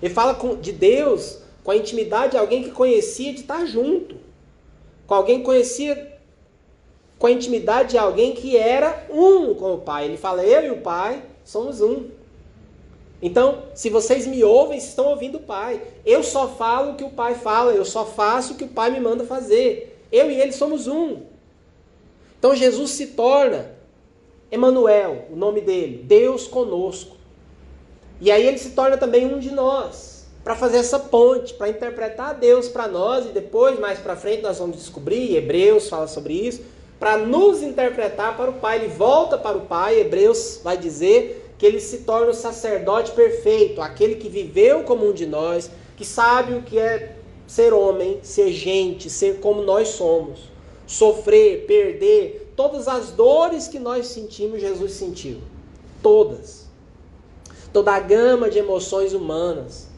Ele 0.02 0.12
fala 0.12 0.36
de 0.60 0.72
Deus 0.72 1.41
com 1.64 1.70
a 1.70 1.76
intimidade 1.76 2.32
de 2.32 2.38
alguém 2.38 2.62
que 2.62 2.70
conhecia 2.70 3.32
de 3.32 3.40
estar 3.40 3.64
junto, 3.66 4.16
com 5.06 5.14
alguém 5.14 5.38
que 5.38 5.44
conhecia 5.44 6.12
com 7.18 7.28
a 7.28 7.30
intimidade 7.30 7.90
de 7.90 7.98
alguém 7.98 8.34
que 8.34 8.56
era 8.56 9.06
um 9.08 9.54
com 9.54 9.74
o 9.74 9.78
Pai. 9.78 10.06
Ele 10.06 10.16
fala: 10.16 10.44
Eu 10.44 10.64
e 10.64 10.70
o 10.70 10.80
Pai 10.80 11.22
somos 11.44 11.80
um. 11.80 12.08
Então, 13.20 13.62
se 13.74 13.88
vocês 13.88 14.26
me 14.26 14.42
ouvem, 14.42 14.80
vocês 14.80 14.90
estão 14.90 15.06
ouvindo 15.06 15.36
o 15.36 15.42
Pai. 15.42 15.80
Eu 16.04 16.24
só 16.24 16.48
falo 16.48 16.92
o 16.92 16.96
que 16.96 17.04
o 17.04 17.10
Pai 17.10 17.34
fala, 17.36 17.72
eu 17.72 17.84
só 17.84 18.04
faço 18.04 18.54
o 18.54 18.56
que 18.56 18.64
o 18.64 18.68
Pai 18.68 18.90
me 18.90 18.98
manda 18.98 19.24
fazer. 19.24 20.00
Eu 20.10 20.28
e 20.28 20.40
ele 20.40 20.50
somos 20.50 20.88
um. 20.88 21.20
Então 22.36 22.56
Jesus 22.56 22.90
se 22.90 23.08
torna 23.08 23.76
Emanuel, 24.50 25.26
o 25.30 25.36
nome 25.36 25.60
dele, 25.60 26.02
Deus 26.02 26.48
conosco. 26.48 27.16
E 28.20 28.32
aí 28.32 28.44
ele 28.44 28.58
se 28.58 28.70
torna 28.70 28.98
também 28.98 29.32
um 29.32 29.38
de 29.38 29.52
nós 29.52 30.11
para 30.44 30.56
fazer 30.56 30.78
essa 30.78 30.98
ponte, 30.98 31.54
para 31.54 31.68
interpretar 31.68 32.34
Deus 32.34 32.68
para 32.68 32.88
nós 32.88 33.26
e 33.26 33.28
depois, 33.28 33.78
mais 33.78 33.98
para 33.98 34.16
frente, 34.16 34.42
nós 34.42 34.58
vamos 34.58 34.76
descobrir, 34.76 35.36
Hebreus 35.36 35.88
fala 35.88 36.08
sobre 36.08 36.34
isso, 36.34 36.62
para 36.98 37.16
nos 37.16 37.62
interpretar 37.62 38.36
para 38.36 38.50
o 38.50 38.54
Pai. 38.54 38.78
Ele 38.78 38.88
volta 38.88 39.38
para 39.38 39.56
o 39.56 39.62
Pai, 39.62 40.00
Hebreus 40.00 40.60
vai 40.62 40.76
dizer 40.76 41.54
que 41.58 41.64
ele 41.64 41.78
se 41.78 41.98
torna 41.98 42.30
o 42.30 42.34
sacerdote 42.34 43.12
perfeito, 43.12 43.80
aquele 43.80 44.16
que 44.16 44.28
viveu 44.28 44.82
como 44.82 45.08
um 45.08 45.12
de 45.12 45.26
nós, 45.26 45.70
que 45.96 46.04
sabe 46.04 46.54
o 46.54 46.62
que 46.62 46.76
é 46.76 47.16
ser 47.46 47.72
homem, 47.72 48.18
ser 48.22 48.50
gente, 48.50 49.08
ser 49.08 49.38
como 49.38 49.62
nós 49.62 49.88
somos, 49.88 50.40
sofrer, 50.86 51.66
perder, 51.66 52.52
todas 52.56 52.88
as 52.88 53.10
dores 53.12 53.68
que 53.68 53.78
nós 53.78 54.08
sentimos, 54.08 54.60
Jesus 54.60 54.92
sentiu. 54.92 55.38
Todas. 56.02 56.66
Toda 57.72 57.92
a 57.92 58.00
gama 58.00 58.50
de 58.50 58.58
emoções 58.58 59.12
humanas 59.12 59.91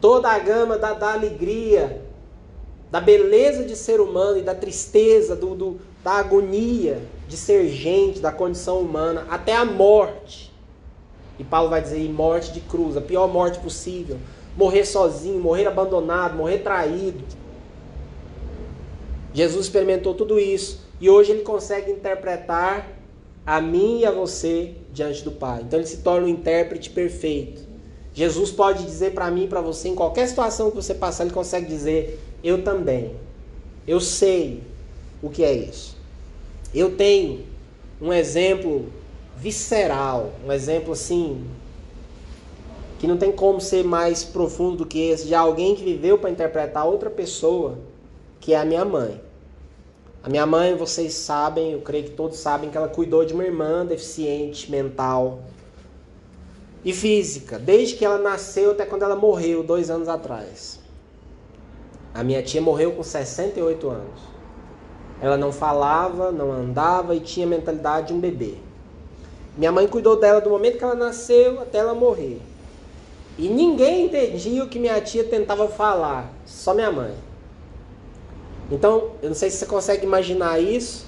toda 0.00 0.30
a 0.30 0.38
gama 0.38 0.78
da, 0.78 0.92
da 0.92 1.12
alegria, 1.12 2.02
da 2.90 3.00
beleza 3.00 3.64
de 3.64 3.76
ser 3.76 4.00
humano 4.00 4.38
e 4.38 4.42
da 4.42 4.54
tristeza, 4.54 5.34
do, 5.34 5.54
do, 5.54 5.80
da 6.04 6.12
agonia 6.12 7.02
de 7.28 7.36
ser 7.36 7.68
gente, 7.68 8.20
da 8.20 8.30
condição 8.30 8.80
humana, 8.80 9.26
até 9.28 9.54
a 9.54 9.64
morte. 9.64 10.52
E 11.38 11.44
Paulo 11.44 11.68
vai 11.68 11.82
dizer, 11.82 12.08
morte 12.08 12.52
de 12.52 12.60
cruz, 12.60 12.96
a 12.96 13.00
pior 13.00 13.26
morte 13.26 13.58
possível. 13.58 14.16
Morrer 14.56 14.84
sozinho, 14.84 15.38
morrer 15.40 15.66
abandonado, 15.66 16.36
morrer 16.36 16.58
traído. 16.58 17.22
Jesus 19.34 19.66
experimentou 19.66 20.14
tudo 20.14 20.38
isso 20.38 20.80
e 20.98 21.10
hoje 21.10 21.32
ele 21.32 21.42
consegue 21.42 21.90
interpretar 21.90 22.88
a 23.44 23.60
mim 23.60 24.00
e 24.00 24.06
a 24.06 24.10
você 24.10 24.74
diante 24.92 25.22
do 25.22 25.30
Pai. 25.30 25.60
Então 25.62 25.78
ele 25.78 25.86
se 25.86 25.98
torna 25.98 26.26
um 26.26 26.30
intérprete 26.30 26.88
perfeito. 26.88 27.65
Jesus 28.16 28.50
pode 28.50 28.82
dizer 28.82 29.12
para 29.12 29.30
mim 29.30 29.46
para 29.46 29.60
você, 29.60 29.90
em 29.90 29.94
qualquer 29.94 30.26
situação 30.26 30.70
que 30.70 30.76
você 30.76 30.94
passar, 30.94 31.24
ele 31.24 31.34
consegue 31.34 31.66
dizer: 31.66 32.18
Eu 32.42 32.64
também. 32.64 33.14
Eu 33.86 34.00
sei 34.00 34.62
o 35.22 35.28
que 35.28 35.44
é 35.44 35.52
isso. 35.52 35.94
Eu 36.74 36.96
tenho 36.96 37.44
um 38.00 38.10
exemplo 38.10 38.86
visceral, 39.36 40.32
um 40.46 40.50
exemplo 40.50 40.94
assim, 40.94 41.44
que 42.98 43.06
não 43.06 43.18
tem 43.18 43.30
como 43.30 43.60
ser 43.60 43.84
mais 43.84 44.24
profundo 44.24 44.78
do 44.78 44.86
que 44.86 44.98
esse, 44.98 45.26
de 45.26 45.34
alguém 45.34 45.74
que 45.74 45.84
viveu 45.84 46.16
para 46.16 46.30
interpretar 46.30 46.86
outra 46.86 47.10
pessoa, 47.10 47.76
que 48.40 48.54
é 48.54 48.56
a 48.56 48.64
minha 48.64 48.84
mãe. 48.86 49.20
A 50.22 50.30
minha 50.30 50.46
mãe, 50.46 50.74
vocês 50.74 51.12
sabem, 51.12 51.72
eu 51.72 51.82
creio 51.82 52.04
que 52.04 52.10
todos 52.12 52.38
sabem, 52.38 52.70
que 52.70 52.78
ela 52.78 52.88
cuidou 52.88 53.26
de 53.26 53.34
uma 53.34 53.44
irmã 53.44 53.84
deficiente 53.84 54.70
mental 54.70 55.40
e 56.86 56.92
física, 56.92 57.58
desde 57.58 57.96
que 57.96 58.04
ela 58.04 58.16
nasceu 58.16 58.70
até 58.70 58.86
quando 58.86 59.02
ela 59.02 59.16
morreu, 59.16 59.64
dois 59.64 59.90
anos 59.90 60.08
atrás. 60.08 60.78
A 62.14 62.22
minha 62.22 62.40
tia 62.44 62.62
morreu 62.62 62.92
com 62.92 63.02
68 63.02 63.90
anos. 63.90 64.20
Ela 65.20 65.36
não 65.36 65.50
falava, 65.50 66.30
não 66.30 66.52
andava 66.52 67.16
e 67.16 67.18
tinha 67.18 67.44
a 67.44 67.50
mentalidade 67.50 68.06
de 68.06 68.14
um 68.14 68.20
bebê. 68.20 68.54
Minha 69.56 69.72
mãe 69.72 69.88
cuidou 69.88 70.14
dela 70.14 70.40
do 70.40 70.48
momento 70.48 70.78
que 70.78 70.84
ela 70.84 70.94
nasceu 70.94 71.60
até 71.60 71.78
ela 71.78 71.92
morrer. 71.92 72.40
E 73.36 73.48
ninguém 73.48 74.06
entendia 74.06 74.62
o 74.62 74.68
que 74.68 74.78
minha 74.78 75.00
tia 75.00 75.24
tentava 75.24 75.66
falar, 75.66 76.32
só 76.44 76.72
minha 76.72 76.92
mãe. 76.92 77.16
Então, 78.70 79.10
eu 79.20 79.30
não 79.30 79.36
sei 79.36 79.50
se 79.50 79.56
você 79.56 79.66
consegue 79.66 80.06
imaginar 80.06 80.62
isso, 80.62 81.04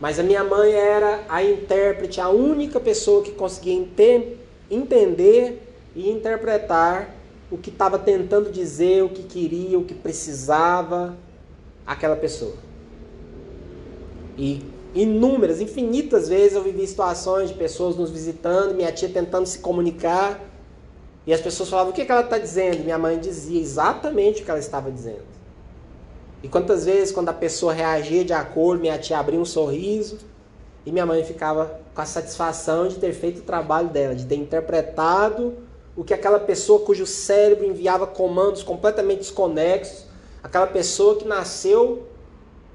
mas 0.00 0.18
a 0.18 0.22
minha 0.22 0.42
mãe 0.42 0.72
era 0.72 1.24
a 1.28 1.42
intérprete, 1.44 2.22
a 2.22 2.30
única 2.30 2.80
pessoa 2.80 3.22
que 3.22 3.32
conseguia 3.32 3.74
ente 3.74 4.43
entender 4.74 5.62
e 5.94 6.10
interpretar 6.10 7.14
o 7.50 7.58
que 7.58 7.70
estava 7.70 7.98
tentando 7.98 8.50
dizer, 8.50 9.02
o 9.02 9.08
que 9.08 9.22
queria, 9.22 9.78
o 9.78 9.84
que 9.84 9.94
precisava 9.94 11.16
aquela 11.86 12.16
pessoa. 12.16 12.54
E 14.36 14.62
inúmeras, 14.94 15.60
infinitas 15.60 16.28
vezes 16.28 16.54
eu 16.54 16.62
vivi 16.62 16.86
situações 16.86 17.50
de 17.50 17.54
pessoas 17.54 17.96
nos 17.96 18.10
visitando, 18.10 18.74
minha 18.74 18.90
tia 18.90 19.08
tentando 19.08 19.46
se 19.46 19.58
comunicar, 19.58 20.40
e 21.26 21.32
as 21.32 21.40
pessoas 21.40 21.68
falavam: 21.68 21.92
O 21.92 21.94
que, 21.94 22.04
que 22.04 22.12
ela 22.12 22.22
está 22.22 22.38
dizendo? 22.38 22.82
Minha 22.82 22.98
mãe 22.98 23.18
dizia 23.18 23.60
exatamente 23.60 24.42
o 24.42 24.44
que 24.44 24.50
ela 24.50 24.60
estava 24.60 24.90
dizendo. 24.90 25.34
E 26.42 26.48
quantas 26.48 26.84
vezes, 26.84 27.12
quando 27.12 27.30
a 27.30 27.32
pessoa 27.32 27.72
reagia 27.72 28.24
de 28.24 28.32
acordo, 28.32 28.80
minha 28.80 28.98
tia 28.98 29.18
abria 29.18 29.40
um 29.40 29.44
sorriso 29.44 30.18
e 30.86 30.92
minha 30.92 31.06
mãe 31.06 31.24
ficava 31.24 31.80
com 31.94 32.00
a 32.00 32.06
satisfação 32.06 32.88
de 32.88 32.96
ter 32.96 33.12
feito 33.12 33.38
o 33.40 33.42
trabalho 33.42 33.88
dela, 33.88 34.14
de 34.14 34.26
ter 34.26 34.36
interpretado 34.36 35.54
o 35.96 36.04
que 36.04 36.12
aquela 36.12 36.40
pessoa 36.40 36.80
cujo 36.80 37.06
cérebro 37.06 37.64
enviava 37.64 38.06
comandos 38.06 38.62
completamente 38.62 39.18
desconexos, 39.18 40.06
aquela 40.42 40.66
pessoa 40.66 41.16
que 41.16 41.26
nasceu 41.26 42.04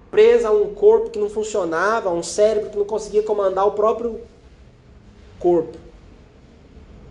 presa 0.09 0.47
a 0.47 0.51
um 0.51 0.73
corpo 0.73 1.09
que 1.09 1.19
não 1.19 1.29
funcionava, 1.29 2.09
a 2.09 2.13
um 2.13 2.23
cérebro 2.23 2.69
que 2.71 2.77
não 2.77 2.85
conseguia 2.85 3.21
comandar 3.21 3.67
o 3.67 3.73
próprio 3.73 4.21
corpo. 5.37 5.77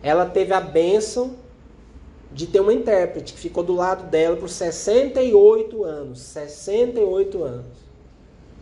Ela 0.03 0.27
teve 0.27 0.53
a 0.53 0.61
bênção 0.61 1.37
de 2.33 2.47
ter 2.47 2.61
uma 2.61 2.73
intérprete 2.73 3.33
que 3.33 3.39
ficou 3.39 3.63
do 3.63 3.75
lado 3.75 4.09
dela 4.11 4.37
por 4.37 4.49
68 4.49 5.85
anos. 5.85 6.21
68 6.21 7.43
anos. 7.43 7.88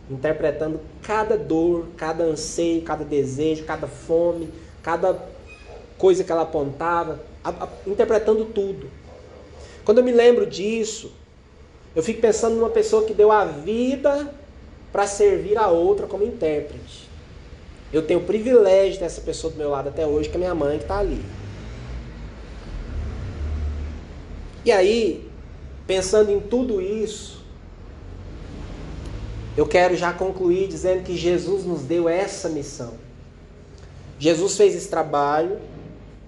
Interpretando 0.09 0.79
cada 1.01 1.37
dor, 1.37 1.87
cada 1.97 2.23
anseio, 2.23 2.81
cada 2.81 3.03
desejo, 3.03 3.65
cada 3.65 3.87
fome, 3.87 4.49
cada 4.81 5.17
coisa 5.97 6.23
que 6.23 6.31
ela 6.31 6.43
apontava, 6.43 7.19
a, 7.43 7.49
a, 7.49 7.67
interpretando 7.85 8.45
tudo. 8.45 8.89
Quando 9.83 9.99
eu 9.99 10.03
me 10.03 10.11
lembro 10.11 10.45
disso, 10.45 11.11
eu 11.95 12.03
fico 12.03 12.21
pensando 12.21 12.55
numa 12.55 12.69
pessoa 12.69 13.05
que 13.05 13.13
deu 13.13 13.31
a 13.31 13.45
vida 13.45 14.33
para 14.91 15.07
servir 15.07 15.57
a 15.57 15.67
outra 15.67 16.07
como 16.07 16.23
intérprete. 16.23 17.07
Eu 17.91 18.01
tenho 18.01 18.19
o 18.19 18.23
privilégio 18.23 18.99
dessa 18.99 19.21
pessoa 19.21 19.51
do 19.51 19.57
meu 19.57 19.69
lado 19.69 19.89
até 19.89 20.05
hoje, 20.05 20.29
que 20.29 20.35
é 20.35 20.37
minha 20.37 20.53
mãe 20.53 20.77
que 20.77 20.83
está 20.83 20.99
ali. 20.99 21.21
E 24.65 24.71
aí, 24.71 25.29
pensando 25.85 26.29
em 26.29 26.39
tudo 26.41 26.81
isso, 26.81 27.36
eu 29.57 29.65
quero 29.65 29.95
já 29.97 30.13
concluir 30.13 30.67
dizendo 30.67 31.03
que 31.03 31.17
Jesus 31.17 31.65
nos 31.65 31.81
deu 31.81 32.07
essa 32.07 32.47
missão. 32.47 32.93
Jesus 34.19 34.55
fez 34.55 34.75
esse 34.75 34.87
trabalho 34.87 35.59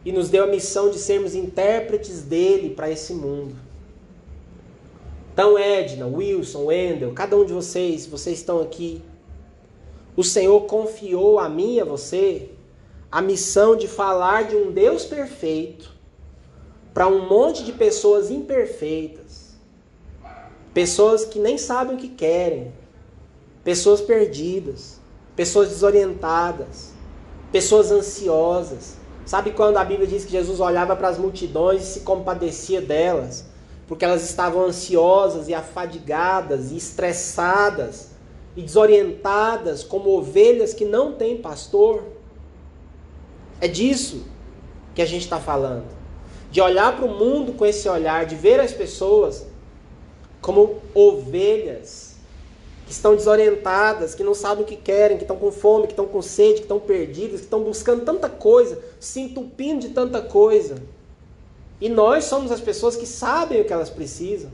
e 0.04 0.12
nos 0.12 0.30
deu 0.30 0.44
a 0.44 0.48
missão 0.48 0.90
de 0.90 0.98
sermos 0.98 1.36
intérpretes 1.36 2.24
dele 2.24 2.72
para 2.72 2.90
esse 2.90 3.14
mundo. 3.14 3.56
Então, 5.32 5.58
Edna, 5.58 6.08
Wilson, 6.08 6.66
Wendel, 6.66 7.14
cada 7.14 7.38
um 7.38 7.46
de 7.46 7.54
vocês, 7.54 8.08
vocês 8.08 8.40
estão 8.40 8.60
aqui. 8.60 9.02
O 10.18 10.24
Senhor 10.24 10.62
confiou 10.62 11.38
a 11.38 11.48
mim 11.48 11.76
e 11.76 11.82
a 11.82 11.86
você 11.86 12.50
a 13.12 13.22
missão 13.22 13.76
de 13.76 13.88
falar 13.88 14.44
de 14.44 14.56
um 14.56 14.72
Deus 14.72 15.06
perfeito 15.06 15.92
para 16.94 17.08
um 17.08 17.28
monte 17.28 17.64
de 17.64 17.72
pessoas 17.72 18.30
imperfeitas, 18.30 19.56
pessoas 20.74 21.26
que 21.26 21.40
nem 21.40 21.58
sabem 21.58 21.96
o 21.96 22.00
que 22.00 22.10
querem, 22.10 22.72
pessoas 23.70 24.02
perdidas, 24.02 25.00
pessoas 25.36 25.70
desorientadas, 25.70 26.92
pessoas 27.52 27.92
ansiosas. 27.92 28.96
Sabe 29.28 29.52
quando 29.52 29.78
a 29.78 29.86
Bíblia 29.86 30.08
diz 30.08 30.26
que 30.26 30.32
Jesus 30.32 30.60
olhava 30.60 30.96
para 30.96 31.08
as 31.08 31.20
multidões 31.20 31.84
e 31.84 31.86
se 31.86 32.00
compadecia 32.00 32.82
delas, 32.82 33.46
porque 33.88 34.04
elas 34.04 34.28
estavam 34.28 34.64
ansiosas 34.64 35.48
e 35.48 35.54
afadigadas 35.54 36.72
e 36.72 36.78
estressadas 36.78 38.10
e 38.58 38.64
desorientadas 38.64 39.84
como 39.84 40.18
ovelhas 40.18 40.74
que 40.74 40.84
não 40.84 41.14
têm 41.14 41.38
pastor? 41.38 42.06
É 43.62 43.68
disso 43.68 44.26
que 44.96 45.02
a 45.04 45.06
gente 45.06 45.26
está 45.26 45.40
falando 45.40 45.86
de 46.50 46.60
olhar 46.60 46.98
para 46.98 47.06
o 47.06 47.14
mundo 47.14 47.54
com 47.54 47.68
esse 47.68 47.88
olhar, 47.88 48.26
de 48.26 48.34
ver 48.34 48.60
as 48.60 48.74
pessoas 48.74 49.46
como 50.42 50.78
ovelhas 50.96 52.09
que 52.90 52.94
estão 52.94 53.16
desorientadas, 53.16 54.16
que 54.16 54.24
não 54.24 54.34
sabem 54.34 54.64
o 54.64 54.68
que 54.68 54.76
querem, 54.76 55.16
que 55.16 55.24
estão 55.24 55.38
com 55.38 55.52
fome, 55.52 55.86
que 55.86 55.94
estão 55.94 56.08
com 56.08 56.24
sede, 56.24 56.56
que 56.56 56.62
estão 56.62 56.80
perdidas, 56.80 57.42
que 57.42 57.46
estão 57.46 57.62
buscando 57.62 58.04
tanta 58.04 58.28
coisa, 58.28 58.80
se 59.00 59.20
entupindo 59.20 59.82
de 59.82 59.90
tanta 59.90 60.24
coisa. 60.24 60.82
E 61.80 61.88
nós 61.88 62.24
somos 62.24 62.52
as 62.52 62.60
pessoas 62.60 62.96
que 62.96 63.06
sabem 63.06 63.62
o 63.62 63.66
que 63.66 63.72
elas 63.72 63.92
precisam. 63.92 64.50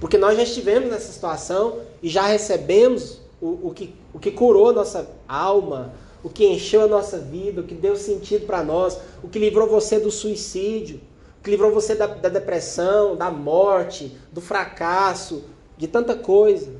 Porque 0.00 0.18
nós 0.18 0.36
já 0.36 0.42
estivemos 0.42 0.90
nessa 0.90 1.12
situação 1.12 1.78
e 2.02 2.08
já 2.08 2.26
recebemos 2.26 3.20
o, 3.40 3.68
o, 3.68 3.72
que, 3.72 3.94
o 4.12 4.18
que 4.18 4.32
curou 4.32 4.72
nossa 4.72 5.08
alma, 5.28 5.92
o 6.24 6.28
que 6.28 6.44
encheu 6.44 6.82
a 6.82 6.88
nossa 6.88 7.18
vida, 7.18 7.60
o 7.60 7.64
que 7.64 7.74
deu 7.74 7.94
sentido 7.94 8.46
para 8.46 8.64
nós, 8.64 8.98
o 9.22 9.28
que 9.28 9.38
livrou 9.38 9.68
você 9.68 10.00
do 10.00 10.10
suicídio, 10.10 11.00
o 11.38 11.44
que 11.44 11.50
livrou 11.50 11.70
você 11.70 11.94
da, 11.94 12.08
da 12.08 12.28
depressão, 12.28 13.14
da 13.14 13.30
morte, 13.30 14.18
do 14.32 14.40
fracasso, 14.40 15.44
de 15.76 15.86
tanta 15.86 16.16
coisa. 16.16 16.72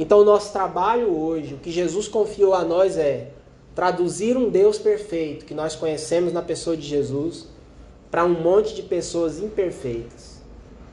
Então, 0.00 0.18
o 0.18 0.24
nosso 0.24 0.52
trabalho 0.52 1.16
hoje, 1.16 1.54
o 1.54 1.58
que 1.58 1.70
Jesus 1.70 2.08
confiou 2.08 2.54
a 2.54 2.64
nós 2.64 2.96
é 2.96 3.28
traduzir 3.74 4.36
um 4.36 4.50
Deus 4.50 4.78
perfeito 4.78 5.44
que 5.44 5.54
nós 5.54 5.76
conhecemos 5.76 6.32
na 6.32 6.42
pessoa 6.42 6.76
de 6.76 6.82
Jesus 6.82 7.46
para 8.10 8.24
um 8.24 8.34
monte 8.34 8.74
de 8.74 8.82
pessoas 8.82 9.38
imperfeitas, 9.38 10.40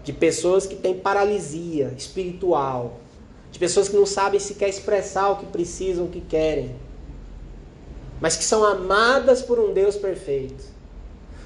de 0.04 0.14
pessoas 0.14 0.68
que 0.68 0.76
têm 0.76 0.94
paralisia 0.94 1.92
espiritual, 1.98 3.00
de 3.52 3.58
pessoas 3.58 3.90
que 3.90 3.96
não 3.96 4.06
sabem 4.06 4.40
sequer 4.40 4.70
expressar 4.70 5.32
o 5.32 5.38
que 5.38 5.48
precisam, 5.48 6.06
o 6.06 6.10
que 6.10 6.22
querem 6.22 6.76
mas 8.20 8.36
que 8.36 8.44
são 8.44 8.64
amadas 8.64 9.42
por 9.42 9.60
um 9.60 9.74
Deus 9.74 9.96
perfeito. 9.96 10.66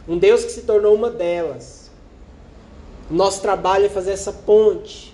Um 0.07 0.17
Deus 0.17 0.43
que 0.43 0.51
se 0.51 0.61
tornou 0.61 0.95
uma 0.95 1.09
delas. 1.09 1.91
Nosso 3.09 3.41
trabalho 3.41 3.85
é 3.85 3.89
fazer 3.89 4.11
essa 4.11 4.31
ponte. 4.31 5.10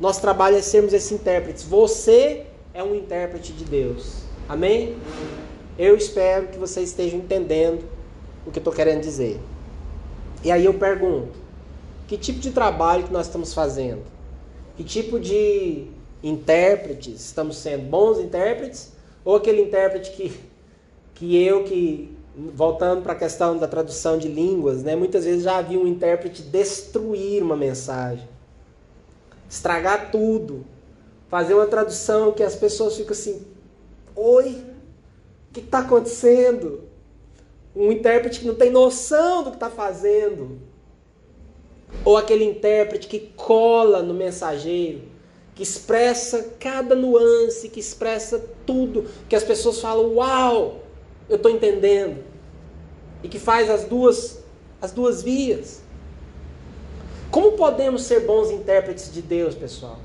Nosso 0.00 0.20
trabalho 0.20 0.56
é 0.56 0.62
sermos 0.62 0.92
esses 0.92 1.10
intérpretes. 1.10 1.64
Você 1.64 2.46
é 2.72 2.82
um 2.82 2.94
intérprete 2.94 3.52
de 3.52 3.64
Deus. 3.64 4.22
Amém? 4.48 4.96
Eu 5.78 5.96
espero 5.96 6.48
que 6.48 6.58
você 6.58 6.80
esteja 6.82 7.16
entendendo 7.16 7.84
o 8.46 8.50
que 8.50 8.58
eu 8.58 8.60
estou 8.60 8.72
querendo 8.72 9.00
dizer. 9.00 9.38
E 10.44 10.50
aí 10.50 10.64
eu 10.64 10.74
pergunto: 10.74 11.38
que 12.06 12.16
tipo 12.16 12.38
de 12.38 12.50
trabalho 12.50 13.04
que 13.04 13.12
nós 13.12 13.26
estamos 13.26 13.52
fazendo? 13.52 14.02
Que 14.76 14.84
tipo 14.84 15.18
de 15.18 15.86
intérpretes 16.22 17.20
estamos 17.26 17.56
sendo? 17.56 17.84
Bons 17.84 18.18
intérpretes? 18.18 18.92
Ou 19.24 19.36
aquele 19.36 19.62
intérprete 19.62 20.12
que 20.12 20.32
que 21.18 21.44
eu 21.44 21.64
que 21.64 22.16
voltando 22.54 23.02
para 23.02 23.12
a 23.12 23.16
questão 23.16 23.58
da 23.58 23.66
tradução 23.66 24.16
de 24.16 24.28
línguas, 24.28 24.84
né, 24.84 24.94
muitas 24.94 25.24
vezes 25.24 25.42
já 25.42 25.56
havia 25.56 25.78
um 25.78 25.86
intérprete 25.88 26.42
destruir 26.42 27.42
uma 27.42 27.56
mensagem, 27.56 28.28
estragar 29.48 30.10
tudo, 30.10 30.64
fazer 31.28 31.54
uma 31.54 31.66
tradução 31.66 32.32
que 32.32 32.42
as 32.42 32.54
pessoas 32.54 32.96
ficam 32.96 33.12
assim: 33.12 33.46
Oi, 34.14 34.64
o 35.50 35.52
que 35.52 35.60
está 35.60 35.80
acontecendo? 35.80 36.82
Um 37.74 37.92
intérprete 37.92 38.40
que 38.40 38.46
não 38.46 38.54
tem 38.54 38.70
noção 38.70 39.44
do 39.44 39.50
que 39.50 39.56
está 39.56 39.70
fazendo. 39.70 40.58
Ou 42.04 42.16
aquele 42.16 42.44
intérprete 42.44 43.06
que 43.06 43.32
cola 43.36 44.02
no 44.02 44.12
mensageiro, 44.12 45.02
que 45.54 45.62
expressa 45.62 46.54
cada 46.58 46.94
nuance, 46.94 47.68
que 47.68 47.80
expressa 47.80 48.44
tudo, 48.66 49.06
que 49.28 49.36
as 49.36 49.44
pessoas 49.44 49.80
falam: 49.80 50.14
Uau! 50.14 50.88
eu 51.28 51.36
estou 51.36 51.50
entendendo. 51.50 52.24
E 53.22 53.28
que 53.28 53.38
faz 53.38 53.68
as 53.68 53.84
duas, 53.84 54.42
as 54.80 54.92
duas 54.92 55.22
vias. 55.22 55.82
Como 57.30 57.52
podemos 57.52 58.02
ser 58.02 58.20
bons 58.20 58.50
intérpretes 58.50 59.12
de 59.12 59.20
Deus, 59.20 59.54
pessoal? 59.54 59.98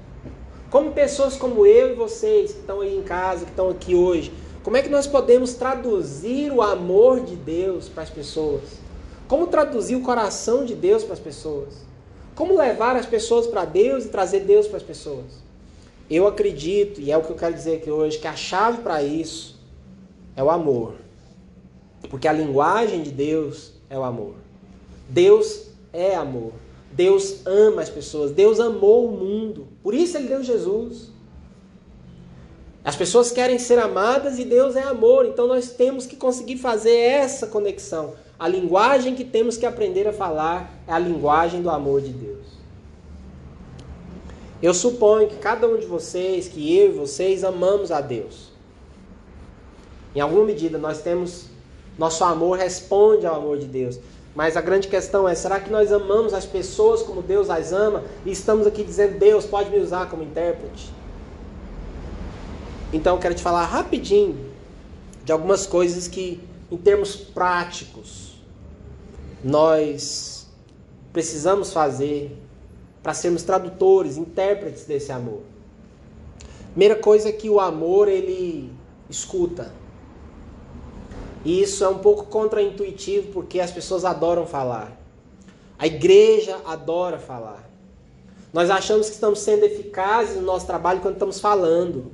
Como 0.70 0.92
pessoas 0.92 1.38
como 1.38 1.66
eu 1.66 1.92
e 1.92 1.94
vocês 1.94 2.52
que 2.52 2.60
estão 2.60 2.82
aí 2.82 2.98
em 2.98 3.04
casa, 3.04 3.46
que 3.46 3.52
estão 3.52 3.70
aqui 3.70 3.96
hoje, 3.96 4.34
como 4.64 4.76
é 4.76 4.82
que 4.82 4.90
nós 4.90 5.08
podemos 5.08 5.54
traduzir 5.54 6.52
o 6.52 6.62
amor 6.62 7.22
de 7.22 7.36
Deus 7.36 7.88
para 7.88 8.04
as 8.04 8.10
pessoas? 8.10 8.64
Como 9.28 9.48
traduzir 9.48 9.96
o 9.96 10.02
coração 10.02 10.66
de 10.66 10.74
Deus 10.74 11.04
para 11.04 11.14
as 11.14 11.20
pessoas? 11.20 11.76
Como 12.36 12.58
levar 12.58 12.96
as 12.96 13.06
pessoas 13.06 13.48
para 13.48 13.66
Deus 13.66 14.06
e 14.06 14.10
trazer 14.10 14.42
Deus 14.42 14.68
para 14.68 14.78
as 14.78 14.84
pessoas? 14.84 15.44
Eu 16.10 16.28
acredito, 16.28 17.00
e 17.00 17.12
é 17.12 17.18
o 17.18 17.22
que 17.22 17.30
eu 17.30 17.36
quero 17.36 17.54
dizer 17.54 17.78
aqui 17.78 17.92
hoje, 17.92 18.20
que 18.20 18.28
a 18.28 18.36
chave 18.36 18.82
para 18.82 19.02
isso 19.02 19.60
é 20.36 20.44
o 20.44 20.50
amor. 20.50 20.96
Porque 22.10 22.28
a 22.28 22.34
linguagem 22.34 23.02
de 23.02 23.12
Deus 23.12 23.74
é 23.90 23.98
o 23.98 24.04
amor. 24.04 24.36
Deus 25.08 25.68
é 25.94 26.16
amor. 26.16 26.63
Deus 26.96 27.46
ama 27.46 27.82
as 27.82 27.90
pessoas. 27.90 28.32
Deus 28.32 28.60
amou 28.60 29.08
o 29.08 29.12
mundo. 29.12 29.68
Por 29.82 29.94
isso 29.94 30.18
ele 30.18 30.28
deu 30.28 30.44
Jesus. 30.44 31.12
As 32.86 32.96
pessoas 32.96 33.32
querem 33.32 33.58
ser 33.58 33.80
amadas 33.80 34.38
e 34.38 34.46
Deus 34.46 34.76
é 34.76 34.84
amor. 34.84 35.26
Então 35.26 35.48
nós 35.48 35.72
temos 35.72 36.06
que 36.06 36.16
conseguir 36.16 36.58
fazer 36.58 36.96
essa 36.96 37.48
conexão. 37.48 38.14
A 38.38 38.48
linguagem 38.48 39.16
que 39.16 39.24
temos 39.24 39.58
que 39.58 39.66
aprender 39.66 40.08
a 40.08 40.14
falar 40.14 40.84
é 40.88 40.92
a 40.92 41.00
linguagem 41.00 41.62
do 41.62 41.70
amor 41.70 42.02
de 42.02 42.12
Deus. 42.12 42.46
Eu 44.62 44.74
suponho 44.74 45.28
que 45.28 45.38
cada 45.38 45.68
um 45.68 45.78
de 45.78 45.86
vocês, 45.86 46.48
que 46.48 46.78
eu 46.78 46.88
e 46.88 46.94
vocês 46.94 47.44
amamos 47.44 47.92
a 47.92 48.02
Deus. 48.02 48.52
Em 50.16 50.20
alguma 50.20 50.46
medida 50.46 50.78
nós 50.78 51.02
temos 51.02 51.48
nosso 51.98 52.24
amor 52.24 52.58
responde 52.58 53.26
ao 53.26 53.36
amor 53.36 53.58
de 53.58 53.66
Deus. 53.66 54.00
Mas 54.36 54.58
a 54.58 54.62
grande 54.62 54.88
questão 54.88 55.28
é: 55.28 55.36
será 55.36 55.60
que 55.60 55.70
nós 55.70 55.92
amamos 55.92 56.34
as 56.34 56.46
pessoas 56.46 57.02
como 57.02 57.22
Deus 57.22 57.50
as 57.50 57.72
ama 57.72 58.04
e 58.26 58.32
estamos 58.32 58.66
aqui 58.66 58.84
dizendo, 58.84 59.20
Deus 59.20 59.46
pode 59.46 59.70
me 59.70 59.80
usar 59.80 60.10
como 60.10 60.24
intérprete? 60.24 60.92
Então 62.92 63.16
eu 63.16 63.22
quero 63.22 63.36
te 63.36 63.42
falar 63.42 63.66
rapidinho 63.66 64.52
de 65.24 65.32
algumas 65.32 65.66
coisas 65.66 66.08
que, 66.08 66.42
em 66.72 66.78
termos 66.78 67.16
práticos, 67.16 68.34
nós 69.44 70.48
precisamos 71.12 71.72
fazer 71.72 72.38
para 73.02 73.14
sermos 73.14 73.44
tradutores, 73.44 74.18
intérpretes 74.18 74.86
desse 74.86 75.12
amor. 75.12 75.42
Primeira 76.70 76.96
coisa 76.96 77.30
é 77.30 77.32
que 77.32 77.50
o 77.50 77.60
amor 77.60 78.08
ele 78.08 78.72
escuta. 79.10 79.72
E 81.46 81.62
isso 81.62 81.84
é 81.84 81.90
um 81.90 81.98
pouco 81.98 82.26
contraintuitivo 82.26 83.32
porque 83.32 83.60
as 83.60 83.72
pessoas 83.72 84.06
adoram 84.06 84.46
falar. 84.46 84.98
A 85.78 85.88
igreja 85.88 86.58
adora 86.66 87.18
falar. 87.18 87.70
Nós 88.54 88.70
achamos 88.70 89.08
que 89.08 89.16
estamos 89.16 89.40
sendo 89.40 89.64
eficazes 89.64 90.36
no 90.36 90.44
nosso 90.44 90.66
trabalho 90.66 91.02
quando 91.02 91.16
estamos 91.16 91.40
falando. 91.40 92.12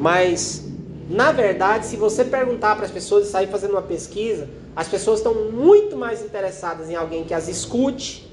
Mas, 0.00 0.64
na 1.08 1.30
verdade, 1.30 1.86
se 1.86 1.96
você 1.96 2.24
perguntar 2.24 2.74
para 2.74 2.86
as 2.86 2.90
pessoas 2.90 3.28
e 3.28 3.30
sair 3.30 3.46
fazendo 3.46 3.72
uma 3.72 3.82
pesquisa, 3.82 4.48
as 4.74 4.88
pessoas 4.88 5.20
estão 5.20 5.52
muito 5.52 5.96
mais 5.96 6.24
interessadas 6.24 6.90
em 6.90 6.96
alguém 6.96 7.24
que 7.24 7.34
as 7.34 7.48
escute 7.48 8.30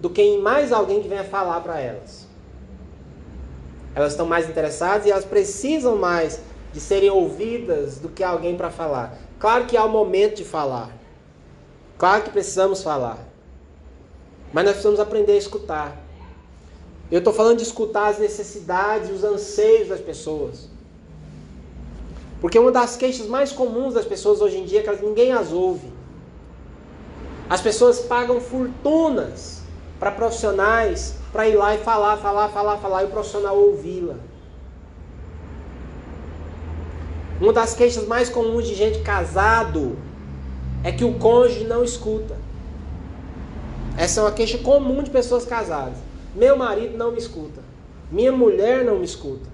do 0.00 0.10
que 0.10 0.20
em 0.20 0.40
mais 0.40 0.72
alguém 0.72 1.00
que 1.00 1.08
venha 1.08 1.24
falar 1.24 1.60
para 1.60 1.78
elas. 1.78 2.26
Elas 3.94 4.12
estão 4.12 4.26
mais 4.26 4.48
interessadas 4.48 5.06
e 5.06 5.10
elas 5.10 5.24
precisam 5.24 5.96
mais 5.96 6.40
de 6.74 6.80
serem 6.80 7.08
ouvidas 7.08 7.98
do 7.98 8.08
que 8.08 8.24
alguém 8.24 8.56
para 8.56 8.68
falar. 8.68 9.16
Claro 9.38 9.66
que 9.66 9.76
há 9.76 9.84
o 9.84 9.88
momento 9.88 10.38
de 10.38 10.44
falar. 10.44 10.90
Claro 11.96 12.24
que 12.24 12.30
precisamos 12.30 12.82
falar. 12.82 13.18
Mas 14.52 14.64
nós 14.64 14.72
precisamos 14.72 14.98
aprender 14.98 15.32
a 15.32 15.36
escutar. 15.36 16.04
Eu 17.12 17.18
estou 17.20 17.32
falando 17.32 17.58
de 17.58 17.62
escutar 17.62 18.08
as 18.08 18.18
necessidades 18.18 19.08
os 19.08 19.22
anseios 19.22 19.88
das 19.88 20.00
pessoas. 20.00 20.68
Porque 22.40 22.58
uma 22.58 22.72
das 22.72 22.96
queixas 22.96 23.28
mais 23.28 23.52
comuns 23.52 23.94
das 23.94 24.04
pessoas 24.04 24.40
hoje 24.40 24.58
em 24.58 24.64
dia 24.64 24.80
é 24.80 24.82
que 24.82 25.04
ninguém 25.04 25.32
as 25.32 25.52
ouve. 25.52 25.92
As 27.48 27.60
pessoas 27.60 28.00
pagam 28.00 28.40
fortunas 28.40 29.62
para 30.00 30.10
profissionais 30.10 31.14
para 31.32 31.48
ir 31.48 31.54
lá 31.54 31.76
e 31.76 31.78
falar, 31.78 32.16
falar, 32.16 32.48
falar, 32.48 32.78
falar 32.78 33.02
e 33.02 33.06
o 33.06 33.10
profissional 33.10 33.56
ouvi-la. 33.56 34.16
Uma 37.44 37.52
das 37.52 37.74
queixas 37.74 38.06
mais 38.06 38.30
comuns 38.30 38.66
de 38.66 38.74
gente 38.74 39.00
casado 39.00 39.98
é 40.82 40.90
que 40.90 41.04
o 41.04 41.18
cônjuge 41.18 41.64
não 41.64 41.84
escuta. 41.84 42.34
Essa 43.98 44.20
é 44.20 44.22
uma 44.22 44.32
queixa 44.32 44.56
comum 44.56 45.02
de 45.02 45.10
pessoas 45.10 45.44
casadas. 45.44 45.98
Meu 46.34 46.56
marido 46.56 46.96
não 46.96 47.12
me 47.12 47.18
escuta. 47.18 47.60
Minha 48.10 48.32
mulher 48.32 48.82
não 48.82 48.98
me 48.98 49.04
escuta. 49.04 49.46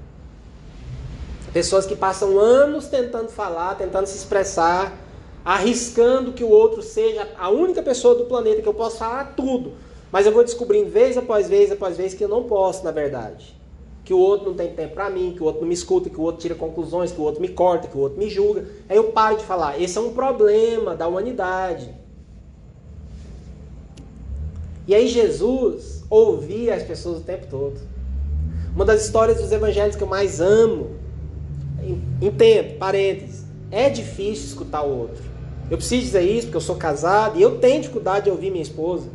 Pessoas 1.53 1.85
que 1.85 1.97
passam 1.97 2.39
anos 2.39 2.87
tentando 2.87 3.29
falar, 3.29 3.75
tentando 3.75 4.07
se 4.07 4.17
expressar, 4.17 4.97
arriscando 5.45 6.31
que 6.31 6.45
o 6.45 6.49
outro 6.49 6.83
seja 6.83 7.27
a 7.37 7.51
única 7.51 7.83
pessoa 7.83 8.15
do 8.15 8.27
planeta 8.27 8.63
que 8.63 8.69
eu 8.69 8.75
posso 8.75 8.99
falar 8.99 9.35
tudo. 9.37 9.73
Mas 10.13 10.27
eu 10.27 10.33
vou 10.33 10.45
descobrindo 10.45 10.89
vez 10.91 11.19
após 11.19 11.49
vez 11.49 11.73
após 11.73 11.97
vez 11.97 12.15
que 12.15 12.23
eu 12.23 12.29
não 12.29 12.45
posso, 12.45 12.85
na 12.85 12.93
verdade 12.93 13.60
que 14.11 14.15
o 14.15 14.19
outro 14.19 14.49
não 14.49 14.57
tem 14.57 14.75
tempo 14.75 14.95
para 14.95 15.09
mim, 15.09 15.35
que 15.37 15.41
o 15.41 15.47
outro 15.47 15.61
não 15.61 15.69
me 15.69 15.75
escuta, 15.75 16.11
que 16.11 16.19
o 16.19 16.23
outro 16.23 16.41
tira 16.41 16.57
conclusões, 16.57 17.13
que 17.13 17.21
o 17.21 17.23
outro 17.23 17.41
me 17.41 17.47
corta, 17.47 17.87
que 17.87 17.97
o 17.97 18.01
outro 18.01 18.19
me 18.19 18.29
julga. 18.29 18.67
Aí 18.89 18.97
eu 18.97 19.05
paro 19.13 19.37
de 19.37 19.45
falar. 19.45 19.81
Esse 19.81 19.99
é 19.99 20.01
um 20.01 20.13
problema 20.13 20.97
da 20.97 21.07
humanidade. 21.07 21.95
E 24.85 24.93
aí 24.93 25.07
Jesus 25.07 26.03
ouvia 26.11 26.75
as 26.75 26.83
pessoas 26.83 27.19
o 27.19 27.21
tempo 27.21 27.47
todo. 27.49 27.79
Uma 28.75 28.85
das 28.85 29.05
histórias 29.05 29.41
dos 29.41 29.53
evangelhos 29.53 29.95
que 29.95 30.03
eu 30.03 30.09
mais 30.09 30.41
amo, 30.41 30.97
entendo, 32.21 32.79
parênteses, 32.79 33.45
é 33.71 33.89
difícil 33.89 34.47
escutar 34.47 34.83
o 34.83 35.03
outro. 35.03 35.23
Eu 35.71 35.77
preciso 35.77 36.03
dizer 36.03 36.23
isso 36.23 36.49
porque 36.49 36.57
eu 36.57 36.61
sou 36.61 36.75
casado 36.75 37.39
e 37.39 37.43
eu 37.43 37.61
tenho 37.61 37.81
dificuldade 37.81 38.25
de 38.25 38.31
ouvir 38.33 38.51
minha 38.51 38.61
esposa. 38.61 39.09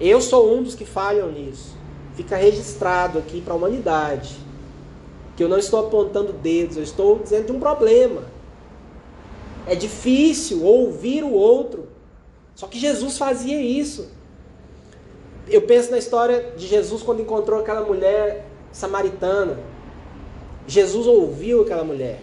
Eu 0.00 0.22
sou 0.22 0.56
um 0.56 0.62
dos 0.62 0.74
que 0.74 0.86
falham 0.86 1.30
nisso 1.30 1.83
fica 2.14 2.36
registrado 2.36 3.18
aqui 3.18 3.40
para 3.40 3.52
a 3.52 3.56
humanidade. 3.56 4.36
Que 5.36 5.42
eu 5.42 5.48
não 5.48 5.58
estou 5.58 5.86
apontando 5.86 6.32
dedos, 6.32 6.76
eu 6.76 6.82
estou 6.82 7.18
dizendo 7.18 7.46
de 7.46 7.52
um 7.52 7.60
problema. 7.60 8.22
É 9.66 9.74
difícil 9.74 10.64
ouvir 10.64 11.24
o 11.24 11.32
outro. 11.32 11.88
Só 12.54 12.66
que 12.66 12.78
Jesus 12.78 13.18
fazia 13.18 13.60
isso. 13.60 14.10
Eu 15.48 15.62
penso 15.62 15.90
na 15.90 15.98
história 15.98 16.52
de 16.56 16.66
Jesus 16.66 17.02
quando 17.02 17.20
encontrou 17.20 17.60
aquela 17.60 17.82
mulher 17.82 18.46
samaritana. 18.72 19.58
Jesus 20.66 21.06
ouviu 21.06 21.62
aquela 21.62 21.84
mulher. 21.84 22.22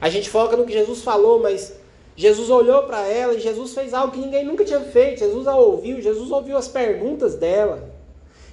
A 0.00 0.08
gente 0.08 0.28
foca 0.28 0.56
no 0.56 0.64
que 0.64 0.72
Jesus 0.72 1.02
falou, 1.02 1.40
mas 1.40 1.74
Jesus 2.16 2.48
olhou 2.50 2.84
para 2.84 3.06
ela 3.06 3.34
e 3.34 3.40
Jesus 3.40 3.74
fez 3.74 3.92
algo 3.92 4.12
que 4.12 4.18
ninguém 4.18 4.44
nunca 4.44 4.64
tinha 4.64 4.80
feito. 4.80 5.20
Jesus 5.20 5.46
a 5.46 5.56
ouviu, 5.56 6.00
Jesus 6.00 6.30
ouviu 6.30 6.56
as 6.56 6.68
perguntas 6.68 7.34
dela. 7.34 7.95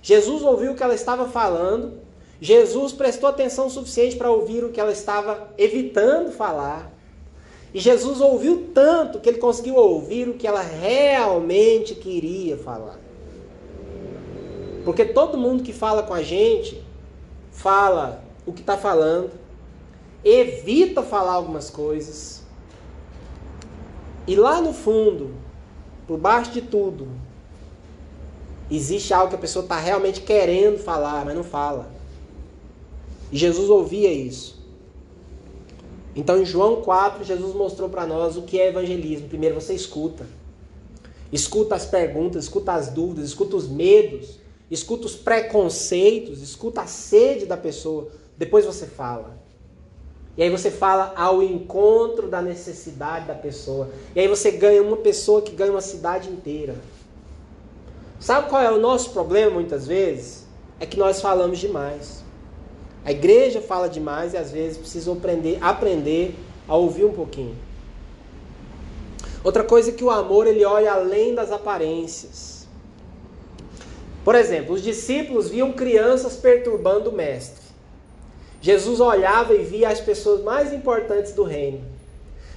Jesus 0.03 0.43
ouviu 0.43 0.73
o 0.73 0.75
que 0.75 0.83
ela 0.83 0.93
estava 0.93 1.29
falando, 1.29 1.93
Jesus 2.41 2.91
prestou 2.91 3.29
atenção 3.29 3.69
suficiente 3.69 4.17
para 4.17 4.29
ouvir 4.29 4.61
o 4.65 4.69
que 4.69 4.79
ela 4.79 4.91
estava 4.91 5.47
evitando 5.57 6.29
falar. 6.29 6.91
E 7.73 7.79
Jesus 7.79 8.19
ouviu 8.19 8.69
tanto 8.73 9.21
que 9.21 9.29
ele 9.29 9.37
conseguiu 9.37 9.75
ouvir 9.75 10.27
o 10.27 10.33
que 10.33 10.45
ela 10.45 10.61
realmente 10.61 11.95
queria 11.95 12.57
falar. 12.57 12.99
Porque 14.83 15.05
todo 15.05 15.37
mundo 15.37 15.63
que 15.63 15.71
fala 15.71 16.03
com 16.03 16.13
a 16.13 16.21
gente 16.21 16.83
fala 17.49 18.21
o 18.45 18.51
que 18.51 18.59
está 18.59 18.75
falando, 18.75 19.31
evita 20.21 21.01
falar 21.01 21.31
algumas 21.31 21.69
coisas. 21.69 22.43
E 24.27 24.35
lá 24.35 24.59
no 24.59 24.73
fundo, 24.73 25.33
por 26.05 26.17
baixo 26.17 26.51
de 26.51 26.61
tudo, 26.61 27.07
Existe 28.69 29.13
algo 29.13 29.29
que 29.29 29.35
a 29.35 29.39
pessoa 29.39 29.63
está 29.63 29.77
realmente 29.77 30.21
querendo 30.21 30.77
falar, 30.77 31.25
mas 31.25 31.35
não 31.35 31.43
fala. 31.43 31.91
E 33.31 33.37
Jesus 33.37 33.69
ouvia 33.69 34.11
isso. 34.11 34.61
Então 36.15 36.41
em 36.41 36.45
João 36.45 36.81
4, 36.81 37.23
Jesus 37.23 37.55
mostrou 37.55 37.89
para 37.89 38.05
nós 38.05 38.37
o 38.37 38.43
que 38.43 38.59
é 38.59 38.69
evangelismo. 38.69 39.27
Primeiro 39.27 39.55
você 39.55 39.73
escuta. 39.73 40.25
Escuta 41.31 41.75
as 41.75 41.85
perguntas, 41.85 42.43
escuta 42.43 42.73
as 42.73 42.89
dúvidas, 42.89 43.25
escuta 43.25 43.55
os 43.55 43.67
medos, 43.67 44.37
escuta 44.69 45.07
os 45.07 45.15
preconceitos, 45.15 46.41
escuta 46.41 46.81
a 46.81 46.87
sede 46.87 47.47
da 47.47 47.57
pessoa. 47.57 48.09
Depois 48.37 48.65
você 48.65 48.85
fala. 48.85 49.41
E 50.37 50.43
aí 50.43 50.49
você 50.49 50.71
fala 50.71 51.13
ao 51.15 51.43
encontro 51.43 52.27
da 52.27 52.41
necessidade 52.41 53.27
da 53.27 53.35
pessoa. 53.35 53.89
E 54.15 54.19
aí 54.19 54.27
você 54.27 54.51
ganha 54.51 54.81
uma 54.81 54.97
pessoa 54.97 55.41
que 55.41 55.55
ganha 55.55 55.71
uma 55.71 55.81
cidade 55.81 56.29
inteira. 56.29 56.75
Sabe 58.23 58.47
qual 58.47 58.61
é 58.61 58.71
o 58.71 58.79
nosso 58.79 59.09
problema 59.09 59.51
muitas 59.51 59.85
vezes? 59.85 60.45
É 60.79 60.85
que 60.85 60.97
nós 60.97 61.19
falamos 61.19 61.59
demais. 61.59 62.23
A 63.03 63.11
igreja 63.11 63.59
fala 63.59 63.89
demais 63.89 64.33
e 64.33 64.37
às 64.37 64.49
vezes 64.49 64.77
precisa 64.77 65.11
aprender, 65.11 65.57
aprender 65.59 66.33
a 66.65 66.73
ouvir 66.77 67.03
um 67.03 67.11
pouquinho. 67.11 67.53
Outra 69.43 69.61
coisa 69.61 69.89
é 69.89 69.93
que 69.93 70.05
o 70.05 70.09
amor 70.09 70.47
ele 70.47 70.63
olha 70.63 70.93
além 70.93 71.35
das 71.35 71.51
aparências. 71.51 72.65
Por 74.23 74.35
exemplo, 74.35 74.73
os 74.73 74.81
discípulos 74.81 75.49
viam 75.49 75.73
crianças 75.73 76.37
perturbando 76.37 77.09
o 77.09 77.13
mestre. 77.13 77.61
Jesus 78.61 79.01
olhava 79.01 79.53
e 79.53 79.65
via 79.65 79.89
as 79.89 79.99
pessoas 79.99 80.41
mais 80.41 80.71
importantes 80.71 81.33
do 81.33 81.43
reino. 81.43 81.81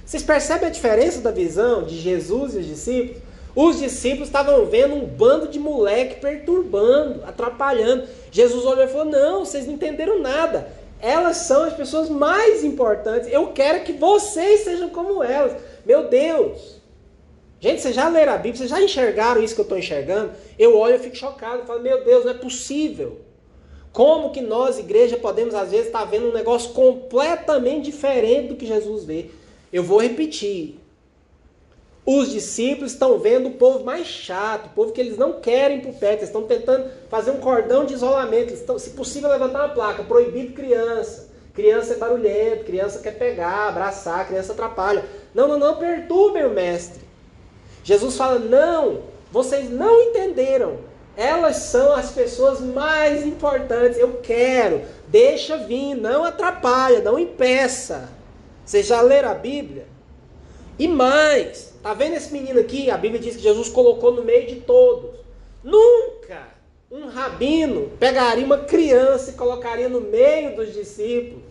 Vocês 0.05 0.23
percebem 0.23 0.69
a 0.69 0.71
diferença 0.71 1.19
da 1.19 1.31
visão 1.31 1.83
de 1.83 1.99
Jesus 1.99 2.53
e 2.55 2.59
os 2.59 2.65
discípulos? 2.65 3.26
Os 3.59 3.79
discípulos 3.79 4.27
estavam 4.27 4.67
vendo 4.67 4.93
um 4.93 5.03
bando 5.03 5.47
de 5.47 5.57
moleque 5.57 6.21
perturbando, 6.21 7.23
atrapalhando. 7.25 8.07
Jesus 8.29 8.63
olhou 8.63 8.83
e 8.83 8.87
falou: 8.87 9.05
Não, 9.05 9.43
vocês 9.43 9.65
não 9.65 9.73
entenderam 9.73 10.21
nada. 10.21 10.71
Elas 11.01 11.37
são 11.37 11.63
as 11.63 11.73
pessoas 11.73 12.07
mais 12.07 12.63
importantes. 12.63 13.27
Eu 13.33 13.47
quero 13.53 13.83
que 13.83 13.93
vocês 13.93 14.59
sejam 14.59 14.89
como 14.89 15.23
elas. 15.23 15.59
Meu 15.83 16.07
Deus! 16.07 16.79
Gente, 17.59 17.81
vocês 17.81 17.95
já 17.95 18.07
leram 18.07 18.33
a 18.33 18.37
Bíblia? 18.37 18.57
Vocês 18.57 18.69
já 18.69 18.79
enxergaram 18.79 19.41
isso 19.41 19.55
que 19.55 19.61
eu 19.61 19.63
estou 19.63 19.79
enxergando? 19.79 20.33
Eu 20.59 20.77
olho 20.77 20.97
e 20.97 20.99
fico 20.99 21.15
chocado. 21.15 21.65
falo, 21.65 21.81
meu 21.81 22.03
Deus, 22.05 22.25
não 22.25 22.33
é 22.33 22.35
possível. 22.35 23.21
Como 23.91 24.29
que 24.29 24.39
nós, 24.39 24.77
igreja, 24.77 25.17
podemos 25.17 25.55
às 25.55 25.71
vezes 25.71 25.87
estar 25.87 26.01
tá 26.01 26.05
vendo 26.05 26.27
um 26.27 26.33
negócio 26.33 26.73
completamente 26.73 27.85
diferente 27.85 28.49
do 28.49 28.55
que 28.55 28.67
Jesus 28.67 29.03
vê? 29.03 29.31
Eu 29.73 29.81
vou 29.81 29.99
repetir. 29.99 30.79
Os 32.09 32.31
discípulos 32.31 32.93
estão 32.93 33.19
vendo 33.19 33.49
o 33.49 33.55
povo 33.55 33.83
mais 33.83 34.07
chato, 34.07 34.67
o 34.67 34.69
povo 34.69 34.93
que 34.93 35.01
eles 35.01 35.17
não 35.17 35.41
querem 35.41 35.81
por 35.81 35.93
perto, 35.93 36.19
eles 36.19 36.29
estão 36.29 36.43
tentando 36.43 36.89
fazer 37.09 37.31
um 37.31 37.41
cordão 37.41 37.83
de 37.83 37.95
isolamento, 37.95 38.51
eles 38.51 38.61
estão, 38.61 38.79
se 38.79 38.91
possível, 38.91 39.29
levantar 39.29 39.65
uma 39.65 39.73
placa, 39.73 40.05
proibido 40.05 40.53
criança. 40.53 41.27
Criança 41.53 41.95
é 41.95 41.97
barulhento, 41.97 42.63
criança 42.63 42.99
quer 42.99 43.17
pegar, 43.17 43.67
abraçar, 43.67 44.25
criança 44.25 44.53
atrapalha. 44.53 45.03
Não, 45.35 45.49
não, 45.49 45.59
não 45.59 45.75
perturbem 45.75 46.45
o 46.45 46.49
mestre. 46.49 47.01
Jesus 47.83 48.15
fala: 48.15 48.39
não, 48.39 49.01
vocês 49.29 49.69
não 49.69 50.01
entenderam. 50.03 50.77
Elas 51.17 51.57
são 51.57 51.91
as 51.93 52.11
pessoas 52.11 52.61
mais 52.61 53.25
importantes. 53.25 53.99
Eu 53.99 54.19
quero. 54.23 54.83
Deixa 55.09 55.57
vir, 55.57 55.95
não 55.95 56.23
atrapalha, 56.23 57.01
não 57.01 57.19
impeça. 57.19 58.07
Vocês 58.63 58.85
já 58.85 59.01
leram 59.01 59.29
a 59.31 59.33
Bíblia? 59.33 59.87
E 60.79 60.87
mais, 60.87 61.73
tá 61.87 61.93
vendo 61.93 62.15
esse 62.15 62.31
menino 62.33 62.59
aqui? 62.59 62.89
A 62.89 62.97
Bíblia 62.97 63.19
diz 63.19 63.35
que 63.35 63.41
Jesus 63.41 63.69
colocou 63.69 64.11
no 64.11 64.23
meio 64.23 64.47
de 64.47 64.57
todos. 64.57 65.11
Nunca 65.63 66.47
um 66.89 67.07
rabino 67.07 67.91
pegaria 67.99 68.45
uma 68.45 68.59
criança 68.59 69.31
e 69.31 69.33
colocaria 69.33 69.89
no 69.89 70.01
meio 70.01 70.55
dos 70.55 70.73
discípulos. 70.73 71.43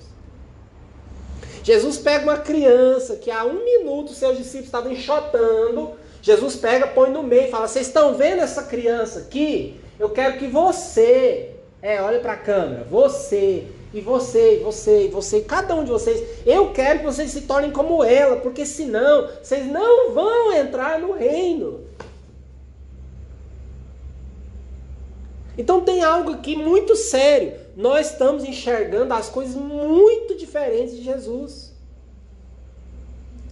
Jesus 1.62 1.99
pega 1.99 2.25
uma 2.25 2.38
criança 2.38 3.16
que 3.16 3.31
há 3.31 3.44
um 3.44 3.64
minuto 3.64 4.12
seus 4.12 4.37
discípulos 4.37 4.66
estavam 4.66 4.92
enxotando 4.92 5.96
Jesus 6.27 6.57
pega, 6.57 6.88
põe 6.88 7.09
no 7.09 7.22
meio 7.22 7.44
e 7.46 7.51
fala: 7.51 7.68
Vocês 7.68 7.87
estão 7.87 8.16
vendo 8.16 8.40
essa 8.40 8.64
criança 8.64 9.20
aqui? 9.20 9.79
Eu 9.96 10.11
quero 10.11 10.38
que 10.38 10.49
você, 10.49 11.53
é, 11.81 12.03
olha 12.03 12.18
para 12.18 12.33
a 12.33 12.37
câmera, 12.37 12.83
você, 12.83 13.64
e 13.92 14.01
você, 14.01 14.57
e 14.57 14.62
você, 14.62 15.07
e 15.07 15.09
você, 15.09 15.40
cada 15.40 15.75
um 15.75 15.85
de 15.85 15.90
vocês, 15.90 16.22
eu 16.44 16.72
quero 16.72 17.01
que 17.01 17.05
vocês 17.05 17.31
se 17.31 17.42
tornem 17.42 17.70
como 17.70 18.03
ela, 18.03 18.37
porque 18.37 18.66
senão 18.66 19.29
vocês 19.42 19.66
não 19.66 20.12
vão 20.12 20.53
entrar 20.53 20.99
no 20.99 21.12
reino. 21.12 21.87
Então 25.59 25.81
tem 25.81 26.03
algo 26.03 26.33
aqui 26.33 26.55
muito 26.57 26.94
sério. 26.94 27.55
Nós 27.75 28.11
estamos 28.11 28.44
enxergando 28.44 29.14
as 29.14 29.29
coisas 29.29 29.55
muito 29.55 30.37
diferentes 30.37 30.96
de 30.96 31.03
Jesus. 31.03 31.72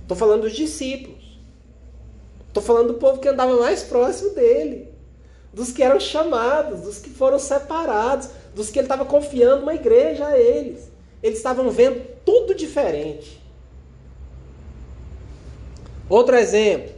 Estou 0.03 0.17
falando 0.17 0.43
dos 0.43 0.53
discípulos. 0.53 1.39
Estou 2.49 2.63
falando 2.63 2.89
do 2.89 2.95
povo 2.95 3.19
que 3.19 3.29
andava 3.29 3.57
mais 3.57 3.83
próximo 3.83 4.31
dele, 4.31 4.89
dos 5.53 5.73
que 5.73 5.83
eram 5.83 5.99
chamados, 5.99 6.83
dos 6.83 6.99
que 6.99 7.11
foram 7.11 7.39
separados, 7.39 8.29
dos 8.55 8.71
que 8.71 8.79
ele 8.79 8.87
estava 8.87 9.05
confiando 9.05 9.63
uma 9.63 9.75
igreja 9.75 10.27
a 10.27 10.39
eles. 10.39 10.91
Eles 11.23 11.39
estavam 11.39 11.71
vendo 11.71 12.05
tudo 12.25 12.55
diferente. 12.55 13.43
Outro 16.09 16.37
exemplo. 16.37 16.93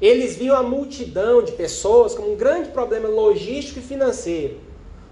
Eles 0.00 0.34
viam 0.36 0.56
a 0.56 0.62
multidão 0.62 1.42
de 1.42 1.52
pessoas 1.52 2.14
como 2.14 2.32
um 2.32 2.36
grande 2.36 2.70
problema 2.70 3.08
logístico 3.08 3.78
e 3.78 3.82
financeiro. 3.82 4.58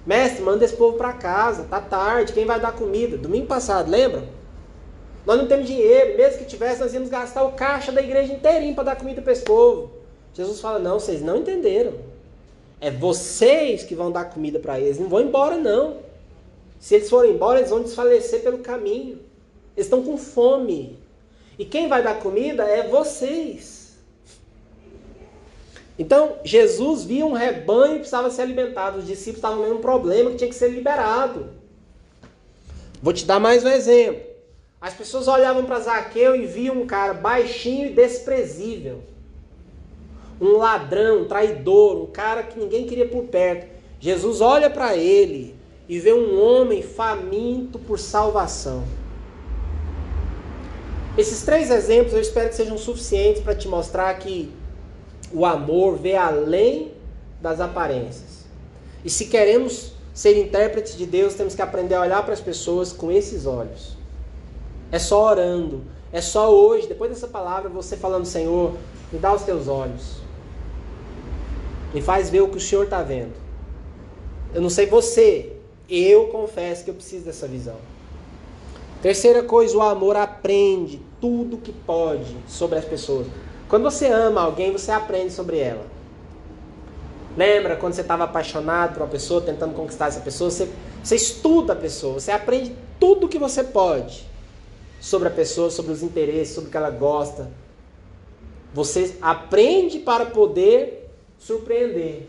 Mestre, 0.07 0.43
manda 0.43 0.65
esse 0.65 0.75
povo 0.75 0.97
para 0.97 1.13
casa, 1.13 1.65
tá 1.65 1.81
tarde, 1.81 2.33
quem 2.33 2.47
vai 2.47 2.59
dar 2.59 2.73
comida? 2.73 3.19
Domingo 3.19 3.47
passado, 3.47 3.91
lembra? 3.91 4.25
Nós 5.27 5.37
não 5.37 5.47
temos 5.47 5.67
dinheiro, 5.67 6.17
mesmo 6.17 6.39
que 6.39 6.47
tivesse, 6.47 6.81
nós 6.81 6.95
íamos 6.95 7.11
gastar 7.11 7.43
o 7.45 7.53
caixa 7.53 7.93
da 7.93 8.01
igreja 8.01 8.33
inteirinho 8.33 8.75
para 8.75 8.85
dar 8.85 8.97
comida 8.97 9.21
para 9.21 9.33
esse 9.33 9.43
povo. 9.43 9.91
Jesus 10.33 10.59
fala: 10.59 10.79
não, 10.79 10.99
vocês 10.99 11.21
não 11.21 11.37
entenderam. 11.37 11.93
É 12.81 12.91
vocês 12.91 13.83
que 13.83 13.95
vão 13.95 14.13
dar 14.13 14.27
comida 14.27 14.59
para 14.59 14.79
eles, 14.81 14.99
não 14.99 15.09
vão 15.09 15.21
embora, 15.21 15.57
não. 15.57 15.97
Se 16.79 16.95
eles 16.95 17.11
forem 17.11 17.33
embora, 17.33 17.59
eles 17.59 17.71
vão 17.71 17.83
desfalecer 17.83 18.43
pelo 18.43 18.59
caminho. 18.59 19.19
Eles 19.77 19.87
estão 19.87 20.03
com 20.03 20.17
fome. 20.17 20.99
E 21.59 21.65
quem 21.65 21.89
vai 21.89 22.03
dar 22.03 22.21
comida 22.21 22.63
é 22.65 22.87
vocês. 22.87 23.97
Então, 25.99 26.37
Jesus 26.45 27.03
via 27.03 27.27
um 27.27 27.33
rebanho 27.33 27.95
que 27.95 27.99
precisava 28.01 28.31
ser 28.31 28.43
alimentado. 28.43 28.99
Os 28.99 29.07
discípulos 29.07 29.39
estavam 29.39 29.65
vendo 29.65 29.77
um 29.77 29.81
problema 29.81 30.31
que 30.31 30.37
tinha 30.37 30.49
que 30.49 30.55
ser 30.55 30.69
liberado. 30.69 31.49
Vou 33.03 33.13
te 33.13 33.25
dar 33.25 33.41
mais 33.41 33.65
um 33.65 33.69
exemplo. 33.69 34.23
As 34.81 34.95
pessoas 34.95 35.27
olhavam 35.27 35.65
para 35.65 35.81
Zaqueu 35.81 36.37
e 36.37 36.47
viam 36.47 36.81
um 36.81 36.87
cara 36.87 37.13
baixinho 37.15 37.87
e 37.87 37.93
desprezível. 37.93 39.03
Um 40.41 40.59
ladrão, 40.59 41.23
um 41.23 41.25
traidor, 41.25 41.97
um 42.03 42.07
cara 42.07 42.43
que 42.43 42.59
ninguém 42.59 42.87
queria 42.87 43.09
por 43.09 43.25
perto. 43.25 43.67
Jesus 44.01 44.41
olha 44.41 44.71
para 44.71 44.97
ele 44.97 45.57
e 45.89 45.99
vê 45.99 46.13
um 46.13 46.41
homem 46.41 46.83
faminto 46.83 47.79
por 47.79 47.99
salvação. 47.99 48.85
Esses 51.17 51.43
três 51.43 51.71
exemplos 51.71 52.13
eu 52.13 52.21
espero 52.21 52.49
que 52.49 52.55
sejam 52.55 52.79
suficientes 52.79 53.43
para 53.43 53.55
te 53.55 53.67
mostrar 53.67 54.15
que 54.19 54.53
o 55.33 55.45
amor 55.45 55.97
vê 55.97 56.15
além 56.15 56.93
das 57.41 57.61
aparências. 57.61 58.45
E 59.05 59.11
se 59.11 59.27
queremos 59.27 59.93
ser 60.15 60.39
intérpretes 60.39 60.97
de 60.97 61.07
Deus, 61.07 61.35
temos 61.35 61.55
que 61.55 61.63
aprender 61.63 61.95
a 61.95 62.03
olhar 62.03 62.23
para 62.25 62.35
as 62.35 62.41
pessoas 62.41 62.93
com 62.93 63.11
esses 63.11 63.47
olhos. 63.47 63.97
É 64.91 64.99
só 64.99 65.25
orando. 65.25 65.83
É 66.13 66.21
só 66.21 66.53
hoje, 66.53 66.87
depois 66.87 67.11
dessa 67.11 67.29
palavra, 67.29 67.69
você 67.69 67.97
falando, 67.97 68.25
Senhor, 68.25 68.75
me 69.13 69.19
dá 69.19 69.35
os 69.35 69.43
teus 69.43 69.69
olhos. 69.69 70.17
Me 71.93 72.01
faz 72.03 72.31
ver 72.31 72.43
o 72.43 72.49
que 72.49 72.59
o 72.59 72.61
Senhor 72.61 72.85
está 72.85 73.03
vendo. 73.03 73.33
Eu 74.55 74.61
não 74.61 74.71
sei 74.71 74.87
você, 74.87 75.57
eu 75.89 76.29
confesso 76.29 76.85
que 76.85 76.91
eu 76.91 76.95
preciso 76.95 77.25
dessa 77.25 77.47
visão. 77.47 77.77
Terceira 79.01 79.43
coisa, 79.43 79.77
o 79.77 79.83
amor 79.83 80.17
aprende 80.17 81.01
tudo 81.21 81.57
que 81.59 81.73
pode 81.73 82.37
sobre 82.49 82.79
as 82.79 82.85
pessoas. 82.85 83.27
Quando 83.69 83.85
você 83.85 84.07
ama 84.07 84.41
alguém, 84.41 84.73
você 84.73 84.91
aprende 84.91 85.33
sobre 85.33 85.59
ela. 85.59 85.87
Lembra 87.37 87.77
quando 87.77 87.93
você 87.93 88.01
estava 88.01 88.25
apaixonado 88.25 88.95
por 88.95 89.03
uma 89.03 89.09
pessoa, 89.09 89.41
tentando 89.41 89.75
conquistar 89.75 90.09
essa 90.09 90.21
pessoa? 90.21 90.51
Você, 90.51 90.69
você 91.03 91.15
estuda 91.15 91.75
a 91.75 91.77
pessoa, 91.77 92.15
você 92.15 92.33
aprende 92.33 92.75
tudo 92.99 93.29
que 93.29 93.39
você 93.39 93.63
pode 93.63 94.27
sobre 95.01 95.29
a 95.29 95.31
pessoa, 95.31 95.71
sobre 95.71 95.93
os 95.93 96.03
interesses, 96.03 96.55
sobre 96.55 96.69
o 96.69 96.71
que 96.71 96.77
ela 96.77 96.91
gosta. 96.91 97.49
Você 98.75 99.17
aprende 99.23 100.01
para 100.01 100.27
poder 100.27 100.98
surpreender. 101.39 102.29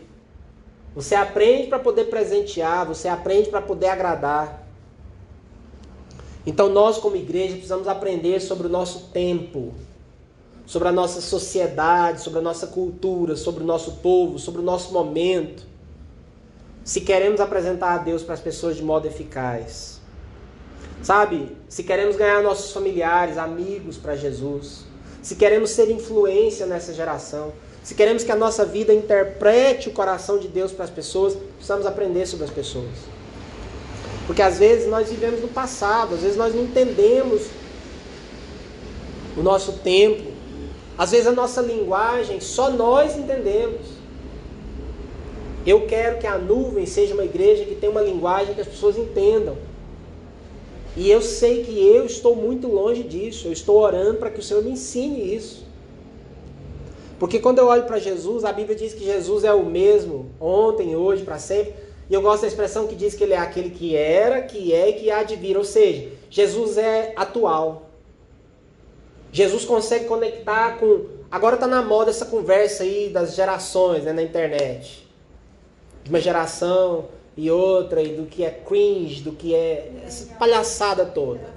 Você 0.94 1.14
aprende 1.14 1.68
para 1.68 1.78
poder 1.78 2.04
presentear, 2.04 2.86
você 2.86 3.08
aprende 3.08 3.48
para 3.48 3.62
poder 3.62 3.88
agradar. 3.88 4.66
Então 6.46 6.68
nós 6.68 6.98
como 6.98 7.16
igreja 7.16 7.54
precisamos 7.54 7.86
aprender 7.86 8.40
sobre 8.40 8.66
o 8.66 8.70
nosso 8.70 9.10
tempo, 9.12 9.74
sobre 10.66 10.88
a 10.88 10.92
nossa 10.92 11.20
sociedade, 11.20 12.22
sobre 12.22 12.38
a 12.38 12.42
nossa 12.42 12.66
cultura, 12.66 13.36
sobre 13.36 13.62
o 13.62 13.66
nosso 13.66 13.96
povo, 13.96 14.38
sobre 14.38 14.60
o 14.60 14.64
nosso 14.64 14.92
momento. 14.92 15.64
Se 16.82 17.02
queremos 17.02 17.40
apresentar 17.40 17.94
a 17.94 17.98
Deus 17.98 18.22
para 18.22 18.34
as 18.34 18.40
pessoas 18.40 18.76
de 18.76 18.82
modo 18.82 19.06
eficaz. 19.06 20.00
Sabe, 21.02 21.56
se 21.68 21.82
queremos 21.82 22.16
ganhar 22.16 22.42
nossos 22.42 22.72
familiares, 22.72 23.38
amigos 23.38 23.96
para 23.96 24.16
Jesus, 24.16 24.84
se 25.22 25.34
queremos 25.34 25.70
ser 25.70 25.90
influência 25.90 26.66
nessa 26.66 26.92
geração, 26.92 27.52
se 27.82 27.94
queremos 27.94 28.22
que 28.22 28.30
a 28.30 28.36
nossa 28.36 28.64
vida 28.64 28.92
interprete 28.92 29.88
o 29.88 29.92
coração 29.92 30.38
de 30.38 30.48
Deus 30.48 30.70
para 30.70 30.84
as 30.84 30.90
pessoas, 30.90 31.34
precisamos 31.56 31.86
aprender 31.86 32.26
sobre 32.26 32.44
as 32.44 32.50
pessoas. 32.50 32.90
Porque 34.26 34.42
às 34.42 34.58
vezes 34.58 34.88
nós 34.88 35.08
vivemos 35.08 35.40
no 35.40 35.48
passado, 35.48 36.14
às 36.14 36.20
vezes 36.20 36.36
nós 36.36 36.54
não 36.54 36.62
entendemos 36.62 37.46
o 39.36 39.42
nosso 39.42 39.72
tempo, 39.72 40.30
às 40.96 41.10
vezes 41.10 41.26
a 41.26 41.32
nossa 41.32 41.62
linguagem 41.62 42.40
só 42.40 42.70
nós 42.70 43.16
entendemos. 43.16 44.00
Eu 45.66 45.86
quero 45.86 46.18
que 46.18 46.26
a 46.26 46.38
nuvem 46.38 46.86
seja 46.86 47.14
uma 47.14 47.24
igreja 47.24 47.64
que 47.64 47.74
tenha 47.74 47.90
uma 47.90 48.02
linguagem 48.02 48.54
que 48.54 48.60
as 48.60 48.68
pessoas 48.68 48.96
entendam. 48.96 49.56
E 50.96 51.10
eu 51.10 51.22
sei 51.22 51.64
que 51.64 51.86
eu 51.86 52.04
estou 52.04 52.34
muito 52.34 52.66
longe 52.68 53.02
disso. 53.02 53.48
Eu 53.48 53.52
estou 53.52 53.78
orando 53.78 54.18
para 54.18 54.30
que 54.30 54.40
o 54.40 54.42
Senhor 54.42 54.62
me 54.62 54.70
ensine 54.70 55.34
isso. 55.34 55.59
Porque 57.20 57.38
quando 57.38 57.58
eu 57.58 57.66
olho 57.66 57.82
para 57.82 57.98
Jesus, 57.98 58.46
a 58.46 58.52
Bíblia 58.52 58.74
diz 58.74 58.94
que 58.94 59.04
Jesus 59.04 59.44
é 59.44 59.52
o 59.52 59.62
mesmo 59.62 60.30
ontem, 60.40 60.96
hoje, 60.96 61.22
para 61.22 61.38
sempre. 61.38 61.74
E 62.08 62.14
eu 62.14 62.22
gosto 62.22 62.40
da 62.40 62.48
expressão 62.48 62.86
que 62.86 62.94
diz 62.94 63.14
que 63.14 63.22
ele 63.22 63.34
é 63.34 63.36
aquele 63.36 63.68
que 63.68 63.94
era, 63.94 64.40
que 64.40 64.72
é 64.72 64.88
e 64.88 64.92
que 64.94 65.10
há 65.10 65.22
de 65.22 65.36
vir. 65.36 65.54
Ou 65.54 65.62
seja, 65.62 66.08
Jesus 66.30 66.78
é 66.78 67.12
atual. 67.14 67.90
Jesus 69.30 69.66
consegue 69.66 70.06
conectar 70.06 70.78
com. 70.78 71.08
Agora 71.30 71.56
está 71.56 71.66
na 71.66 71.82
moda 71.82 72.08
essa 72.08 72.24
conversa 72.24 72.84
aí 72.84 73.10
das 73.10 73.34
gerações 73.34 74.04
né, 74.04 74.14
na 74.14 74.22
internet. 74.22 75.06
De 76.02 76.08
uma 76.08 76.20
geração 76.20 77.08
e 77.36 77.50
outra, 77.50 78.02
e 78.02 78.16
do 78.16 78.24
que 78.24 78.42
é 78.42 78.50
cringe, 78.50 79.20
do 79.20 79.32
que 79.32 79.54
é 79.54 79.92
essa 80.06 80.34
palhaçada 80.36 81.04
toda. 81.04 81.52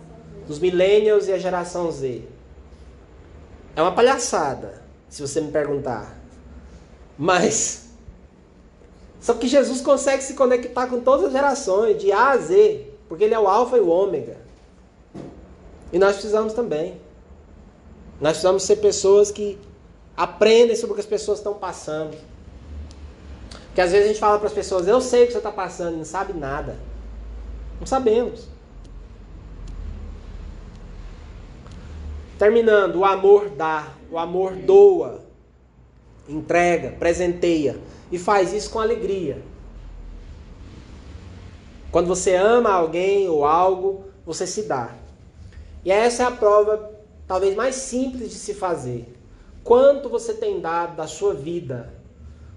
Dos 0.46 0.60
millennials 0.60 1.30
e 1.30 1.32
a 1.32 1.38
geração 1.38 1.90
Z. 1.90 2.22
É 3.78 3.82
uma 3.82 3.94
palhaçada. 3.94 4.83
Se 5.14 5.22
você 5.22 5.40
me 5.40 5.52
perguntar. 5.52 6.18
Mas 7.16 7.84
só 9.22 9.36
que 9.36 9.48
Jesus 9.48 9.80
consegue 9.80 10.24
se 10.24 10.34
conectar 10.34 10.88
com 10.88 11.02
todas 11.02 11.28
as 11.28 11.32
gerações, 11.32 12.02
de 12.02 12.12
A 12.12 12.32
a 12.32 12.38
Z, 12.38 12.88
porque 13.08 13.24
ele 13.24 13.36
é 13.36 13.40
o 13.40 13.48
alfa 13.48 13.78
e 13.78 13.80
o 13.80 13.90
ômega. 13.90 14.38
E 15.92 16.00
nós 16.00 16.14
precisamos 16.14 16.54
também. 16.54 17.00
Nós 18.20 18.32
precisamos 18.32 18.64
ser 18.64 18.78
pessoas 18.78 19.30
que 19.30 19.60
aprendem 20.18 20.76
sobre 20.76 20.94
o 20.94 20.96
que 20.96 21.02
as 21.02 21.06
pessoas 21.06 21.38
estão 21.38 21.54
passando. 21.54 22.18
Porque 23.68 23.82
às 23.82 23.92
vezes 23.92 24.06
a 24.06 24.08
gente 24.08 24.20
fala 24.20 24.40
para 24.40 24.48
as 24.48 24.54
pessoas, 24.54 24.88
eu 24.88 25.00
sei 25.00 25.26
o 25.26 25.28
que 25.28 25.34
você 25.34 25.38
está 25.38 25.52
passando, 25.52 25.94
e 25.94 25.98
não 25.98 26.06
sabe 26.06 26.34
nada. 26.34 26.76
Não 27.80 27.86
sabemos. 27.86 28.48
Terminando, 32.44 32.98
o 32.98 33.06
amor 33.06 33.52
dá, 33.52 33.94
o 34.12 34.20
amor 34.20 34.54
doa, 34.54 35.22
entrega, 36.28 36.90
presenteia 37.00 37.78
e 38.12 38.20
faz 38.20 38.52
isso 38.52 38.70
com 38.70 38.82
alegria. 38.82 39.42
Quando 41.90 42.08
você 42.08 42.36
ama 42.36 42.70
alguém 42.70 43.30
ou 43.30 43.46
algo, 43.46 44.08
você 44.26 44.46
se 44.46 44.64
dá. 44.64 44.94
E 45.86 45.90
essa 45.90 46.24
é 46.24 46.26
a 46.26 46.32
prova 46.32 46.92
talvez 47.26 47.56
mais 47.56 47.76
simples 47.76 48.32
de 48.32 48.36
se 48.36 48.54
fazer. 48.54 49.08
Quanto 49.64 50.10
você 50.10 50.34
tem 50.34 50.60
dado 50.60 50.98
da 50.98 51.08
sua 51.08 51.34
vida, 51.34 51.94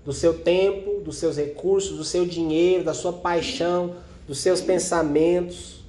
do 0.04 0.12
seu 0.12 0.40
tempo, 0.40 0.98
dos 0.98 1.16
seus 1.18 1.36
recursos, 1.36 1.96
do 1.96 2.02
seu 2.02 2.26
dinheiro, 2.26 2.82
da 2.82 2.92
sua 2.92 3.12
paixão, 3.12 3.94
dos 4.26 4.40
seus 4.40 4.60
pensamentos 4.60 5.84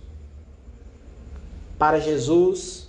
para 1.80 2.00
Jesus, 2.00 2.87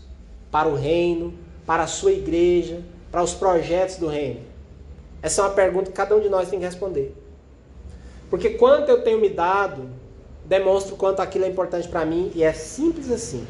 para 0.50 0.68
o 0.68 0.74
reino, 0.74 1.34
para 1.66 1.82
a 1.82 1.86
sua 1.86 2.12
igreja, 2.12 2.82
para 3.10 3.22
os 3.22 3.34
projetos 3.34 3.96
do 3.96 4.06
reino? 4.06 4.40
Essa 5.22 5.42
é 5.42 5.44
uma 5.44 5.54
pergunta 5.54 5.90
que 5.90 5.96
cada 5.96 6.16
um 6.16 6.20
de 6.20 6.28
nós 6.28 6.48
tem 6.48 6.58
que 6.58 6.64
responder. 6.64 7.14
Porque 8.30 8.50
quanto 8.50 8.88
eu 8.88 9.02
tenho 9.02 9.20
me 9.20 9.28
dado, 9.28 9.88
demonstra 10.44 10.94
o 10.94 10.96
quanto 10.96 11.20
aquilo 11.20 11.44
é 11.44 11.48
importante 11.48 11.88
para 11.88 12.04
mim 12.04 12.30
e 12.34 12.42
é 12.42 12.52
simples 12.52 13.10
assim. 13.10 13.46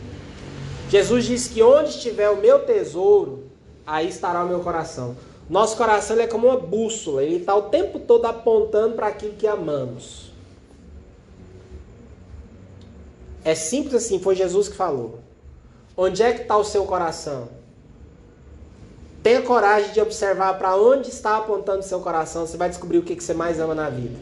Jesus 0.89 1.27
disse 1.27 1.51
que 1.51 1.63
onde 1.63 1.91
estiver 1.91 2.31
o 2.31 2.39
meu 2.39 2.61
tesouro, 2.61 3.45
aí 3.87 4.09
estará 4.09 4.45
o 4.45 4.49
meu 4.49 4.61
coração. 4.61 5.17
Nosso 5.49 5.77
coração 5.77 6.19
é 6.19 6.27
como 6.27 6.47
uma 6.47 6.59
bússola, 6.59 7.23
ele 7.23 7.37
está 7.37 7.55
o 7.55 7.63
tempo 7.63 7.99
todo 7.99 8.25
apontando 8.27 8.95
para 8.95 9.07
aquilo 9.07 9.35
que 9.35 9.47
amamos. 9.47 10.31
É 13.45 13.55
simples 13.55 13.95
assim, 13.95 14.19
foi 14.19 14.35
Jesus 14.35 14.69
que 14.69 14.77
falou. 14.77 15.21
Onde 16.01 16.23
é 16.23 16.33
que 16.33 16.43
está 16.43 16.57
o 16.57 16.63
seu 16.63 16.85
coração? 16.85 17.49
Tenha 19.21 19.43
coragem 19.43 19.93
de 19.93 20.01
observar 20.01 20.57
para 20.57 20.77
onde 20.77 21.09
está 21.09 21.39
apontando 21.39 21.81
o 21.81 21.83
seu 21.83 21.99
coração, 21.99 22.47
você 22.47 22.57
vai 22.57 22.69
descobrir 22.69 22.99
o 22.99 23.03
que 23.03 23.21
você 23.21 23.35
mais 23.35 23.59
ama 23.59 23.75
na 23.75 23.91
vida. 23.91 24.17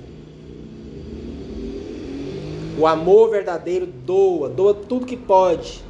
O 2.79 2.87
amor 2.87 3.29
verdadeiro 3.29 3.85
doa, 3.85 4.49
doa 4.49 4.73
tudo 4.73 5.05
que 5.05 5.19
pode. 5.19 5.85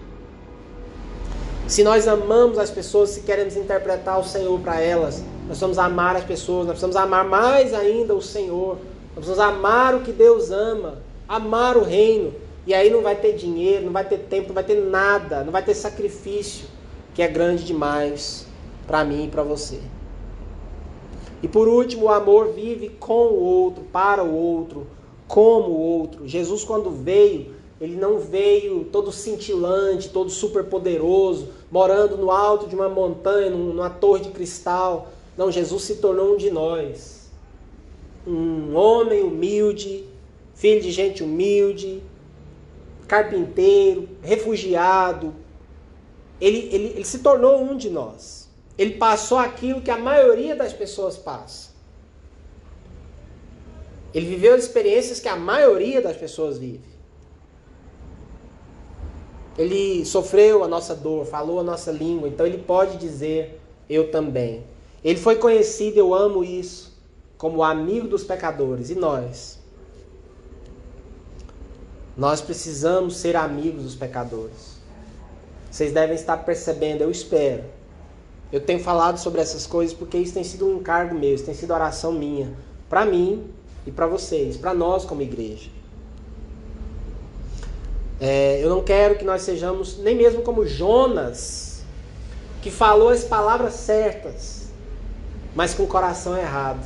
Se 1.68 1.85
nós 1.85 2.09
amamos 2.09 2.59
as 2.59 2.70
pessoas, 2.70 3.11
se 3.11 3.20
queremos 3.20 3.57
interpretar 3.57 4.18
o 4.18 4.25
Senhor 4.25 4.59
para 4.59 4.81
elas, 4.81 5.20
nós 5.20 5.46
precisamos 5.46 5.79
amar 5.79 6.16
as 6.16 6.25
pessoas, 6.25 6.66
nós 6.66 6.81
precisamos 6.81 6.96
amar 6.96 7.25
mais 7.25 7.72
ainda 7.72 8.12
o 8.12 8.20
Senhor. 8.20 8.77
Nós 9.14 9.25
precisamos 9.25 9.55
amar 9.55 9.94
o 9.94 10.01
que 10.01 10.11
Deus 10.11 10.51
ama, 10.51 10.99
amar 11.29 11.77
o 11.77 11.85
reino. 11.85 12.35
E 12.66 12.74
aí 12.74 12.90
não 12.90 13.00
vai 13.00 13.14
ter 13.14 13.35
dinheiro, 13.35 13.85
não 13.85 13.92
vai 13.92 14.05
ter 14.05 14.18
tempo, 14.18 14.48
não 14.48 14.55
vai 14.55 14.64
ter 14.64 14.81
nada, 14.81 15.44
não 15.44 15.52
vai 15.52 15.62
ter 15.62 15.74
sacrifício, 15.74 16.66
que 17.14 17.22
é 17.22 17.29
grande 17.29 17.64
demais 17.64 18.46
para 18.87 19.05
mim 19.05 19.26
e 19.26 19.29
para 19.29 19.44
você. 19.44 19.81
E 21.42 21.46
por 21.46 21.68
último, 21.68 22.07
o 22.07 22.09
amor 22.09 22.52
vive 22.52 22.88
com 22.88 23.29
o 23.29 23.40
outro, 23.40 23.85
para 23.92 24.24
o 24.24 24.35
outro, 24.35 24.87
como 25.29 25.68
o 25.68 25.81
outro. 25.81 26.26
Jesus, 26.26 26.64
quando 26.64 26.90
veio, 26.90 27.55
ele 27.81 27.94
não 27.94 28.18
veio 28.18 28.85
todo 28.87 29.12
cintilante, 29.12 30.09
todo 30.09 30.31
super 30.31 30.64
poderoso, 30.64 31.50
morando 31.70 32.16
no 32.16 32.31
alto 32.31 32.66
de 32.66 32.74
uma 32.74 32.88
montanha, 32.88 33.50
numa 33.50 33.90
torre 33.90 34.22
de 34.22 34.31
cristal. 34.31 35.09
Não, 35.37 35.52
Jesus 35.52 35.83
se 35.83 35.96
tornou 35.96 36.35
um 36.35 36.37
de 36.37 36.50
nós. 36.50 37.31
Um 38.26 38.74
homem 38.74 39.22
humilde, 39.22 40.05
filho 40.55 40.81
de 40.81 40.90
gente 40.90 41.22
humilde, 41.22 42.02
carpinteiro, 43.07 44.09
refugiado. 44.23 45.35
Ele, 46.40 46.69
ele, 46.73 46.87
ele 46.95 47.05
se 47.05 47.21
tornou 47.21 47.61
um 47.62 47.77
de 47.77 47.90
nós. 47.90 48.49
Ele 48.77 48.95
passou 48.95 49.38
aquilo 49.38 49.81
que 49.81 49.90
a 49.90 49.99
maioria 49.99 50.55
das 50.55 50.73
pessoas 50.73 51.16
passa. 51.16 51.71
Ele 54.12 54.27
viveu 54.27 54.57
experiências 54.57 55.21
que 55.21 55.29
a 55.29 55.37
maioria 55.37 56.01
das 56.01 56.16
pessoas 56.16 56.59
vive. 56.59 56.97
Ele 59.59 60.05
sofreu 60.05 60.62
a 60.62 60.69
nossa 60.69 60.95
dor, 60.95 61.25
falou 61.25 61.61
a 61.61 61.62
nossa 61.62 61.90
língua, 61.90 62.29
então 62.29 62.47
ele 62.47 62.59
pode 62.59 62.99
dizer 62.99 63.61
eu 63.88 64.11
também. 64.11 64.64
Ele 65.03 65.19
foi 65.19 65.37
conhecido, 65.37 65.99
eu 65.99 66.14
amo 66.14 66.45
isso, 66.45 66.99
como 67.38 67.62
amigo 67.62 68.09
dos 68.09 68.25
pecadores. 68.25 68.90
E 68.90 68.95
nós? 68.95 69.56
Nós 72.16 72.40
precisamos 72.40 73.16
ser 73.16 73.37
amigos 73.37 73.83
dos 73.83 73.94
pecadores. 73.94 74.76
Vocês 75.70 75.92
devem 75.92 76.14
estar 76.14 76.38
percebendo, 76.38 77.02
eu 77.02 77.11
espero. 77.11 77.64
Eu 78.50 78.61
tenho 78.61 78.81
falado 78.81 79.18
sobre 79.18 79.40
essas 79.40 79.66
coisas 79.66 79.94
porque 79.94 80.16
isso 80.16 80.33
tem 80.33 80.44
sido 80.44 80.66
um 80.66 80.76
encargo 80.76 81.14
meu, 81.14 81.35
isso 81.35 81.44
tem 81.44 81.55
sido 81.55 81.74
oração 81.74 82.12
minha, 82.12 82.55
para 82.88 83.05
mim 83.05 83.50
e 83.85 83.90
para 83.90 84.07
vocês, 84.07 84.57
para 84.57 84.72
nós 84.72 85.05
como 85.05 85.20
igreja. 85.20 85.68
É, 88.18 88.64
eu 88.64 88.70
não 88.70 88.83
quero 88.83 89.18
que 89.18 89.24
nós 89.24 89.42
sejamos 89.42 89.98
nem 89.98 90.14
mesmo 90.14 90.40
como 90.40 90.64
Jonas, 90.64 91.83
que 92.62 92.70
falou 92.70 93.11
as 93.11 93.24
palavras 93.24 93.74
certas, 93.74 94.70
mas 95.55 95.74
com 95.74 95.83
o 95.83 95.87
coração 95.87 96.37
errado. 96.37 96.85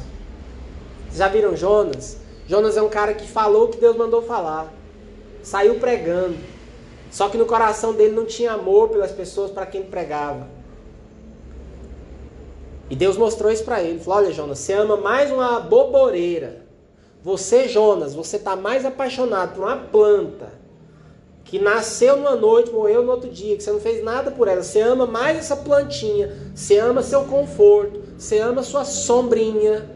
Já 1.14 1.28
viram 1.28 1.56
Jonas? 1.56 2.16
Jonas 2.48 2.76
é 2.76 2.82
um 2.82 2.88
cara 2.88 3.14
que 3.14 3.28
falou 3.28 3.66
o 3.66 3.68
que 3.68 3.78
Deus 3.78 3.96
mandou 3.96 4.22
falar, 4.22 4.72
saiu 5.42 5.76
pregando, 5.76 6.36
só 7.10 7.28
que 7.28 7.38
no 7.38 7.46
coração 7.46 7.92
dele 7.92 8.14
não 8.14 8.24
tinha 8.24 8.52
amor 8.52 8.88
pelas 8.88 9.10
pessoas 9.10 9.50
para 9.50 9.66
quem 9.66 9.82
pregava. 9.82 10.46
E 12.88 12.96
Deus 12.96 13.16
mostrou 13.16 13.52
isso 13.52 13.64
para 13.64 13.82
ele. 13.82 14.00
Falou: 14.00 14.24
Olha, 14.24 14.32
Jonas, 14.32 14.58
você 14.58 14.72
ama 14.72 14.96
mais 14.96 15.30
uma 15.30 15.60
boboreira. 15.60 16.62
Você, 17.22 17.68
Jonas, 17.68 18.14
você 18.14 18.36
está 18.36 18.56
mais 18.56 18.84
apaixonado 18.84 19.54
por 19.54 19.64
uma 19.64 19.76
planta 19.76 20.60
que 21.44 21.58
nasceu 21.58 22.16
numa 22.16 22.36
noite, 22.36 22.70
morreu 22.70 23.02
no 23.02 23.10
outro 23.10 23.28
dia, 23.28 23.56
que 23.56 23.62
você 23.62 23.72
não 23.72 23.80
fez 23.80 24.02
nada 24.04 24.30
por 24.30 24.46
ela. 24.46 24.62
Você 24.62 24.80
ama 24.80 25.06
mais 25.06 25.36
essa 25.36 25.56
plantinha, 25.56 26.32
você 26.54 26.78
ama 26.78 27.02
seu 27.02 27.24
conforto, 27.24 28.00
você 28.16 28.38
ama 28.38 28.62
sua 28.62 28.84
sombrinha, 28.84 29.90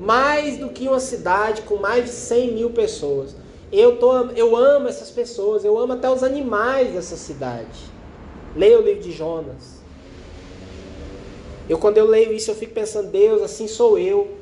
mais 0.00 0.56
do 0.56 0.70
que 0.70 0.88
uma 0.88 0.98
cidade 0.98 1.62
com 1.62 1.76
mais 1.76 2.06
de 2.06 2.10
100 2.10 2.52
mil 2.52 2.70
pessoas. 2.70 3.36
Eu, 3.72 3.96
tô, 3.96 4.26
eu 4.32 4.54
amo 4.54 4.86
essas 4.86 5.10
pessoas, 5.10 5.64
eu 5.64 5.78
amo 5.78 5.94
até 5.94 6.10
os 6.10 6.22
animais 6.22 6.92
dessa 6.92 7.16
cidade. 7.16 7.90
Leia 8.54 8.78
o 8.78 8.82
livro 8.82 9.02
de 9.02 9.12
Jonas. 9.12 9.80
Eu, 11.66 11.78
quando 11.78 11.96
eu 11.96 12.06
leio 12.06 12.34
isso, 12.34 12.50
eu 12.50 12.54
fico 12.54 12.74
pensando, 12.74 13.10
Deus, 13.10 13.40
assim 13.40 13.66
sou 13.66 13.98
eu. 13.98 14.36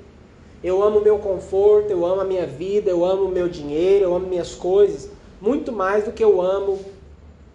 Eu 0.64 0.82
amo 0.82 0.98
o 0.98 1.02
meu 1.02 1.18
conforto, 1.18 1.90
eu 1.90 2.04
amo 2.04 2.22
a 2.22 2.24
minha 2.24 2.46
vida, 2.46 2.90
eu 2.90 3.04
amo 3.04 3.26
o 3.26 3.28
meu 3.28 3.48
dinheiro, 3.48 4.06
eu 4.06 4.14
amo 4.14 4.26
minhas 4.26 4.54
coisas 4.54 5.08
muito 5.40 5.72
mais 5.72 6.04
do 6.04 6.12
que 6.12 6.22
eu 6.22 6.40
amo 6.42 6.78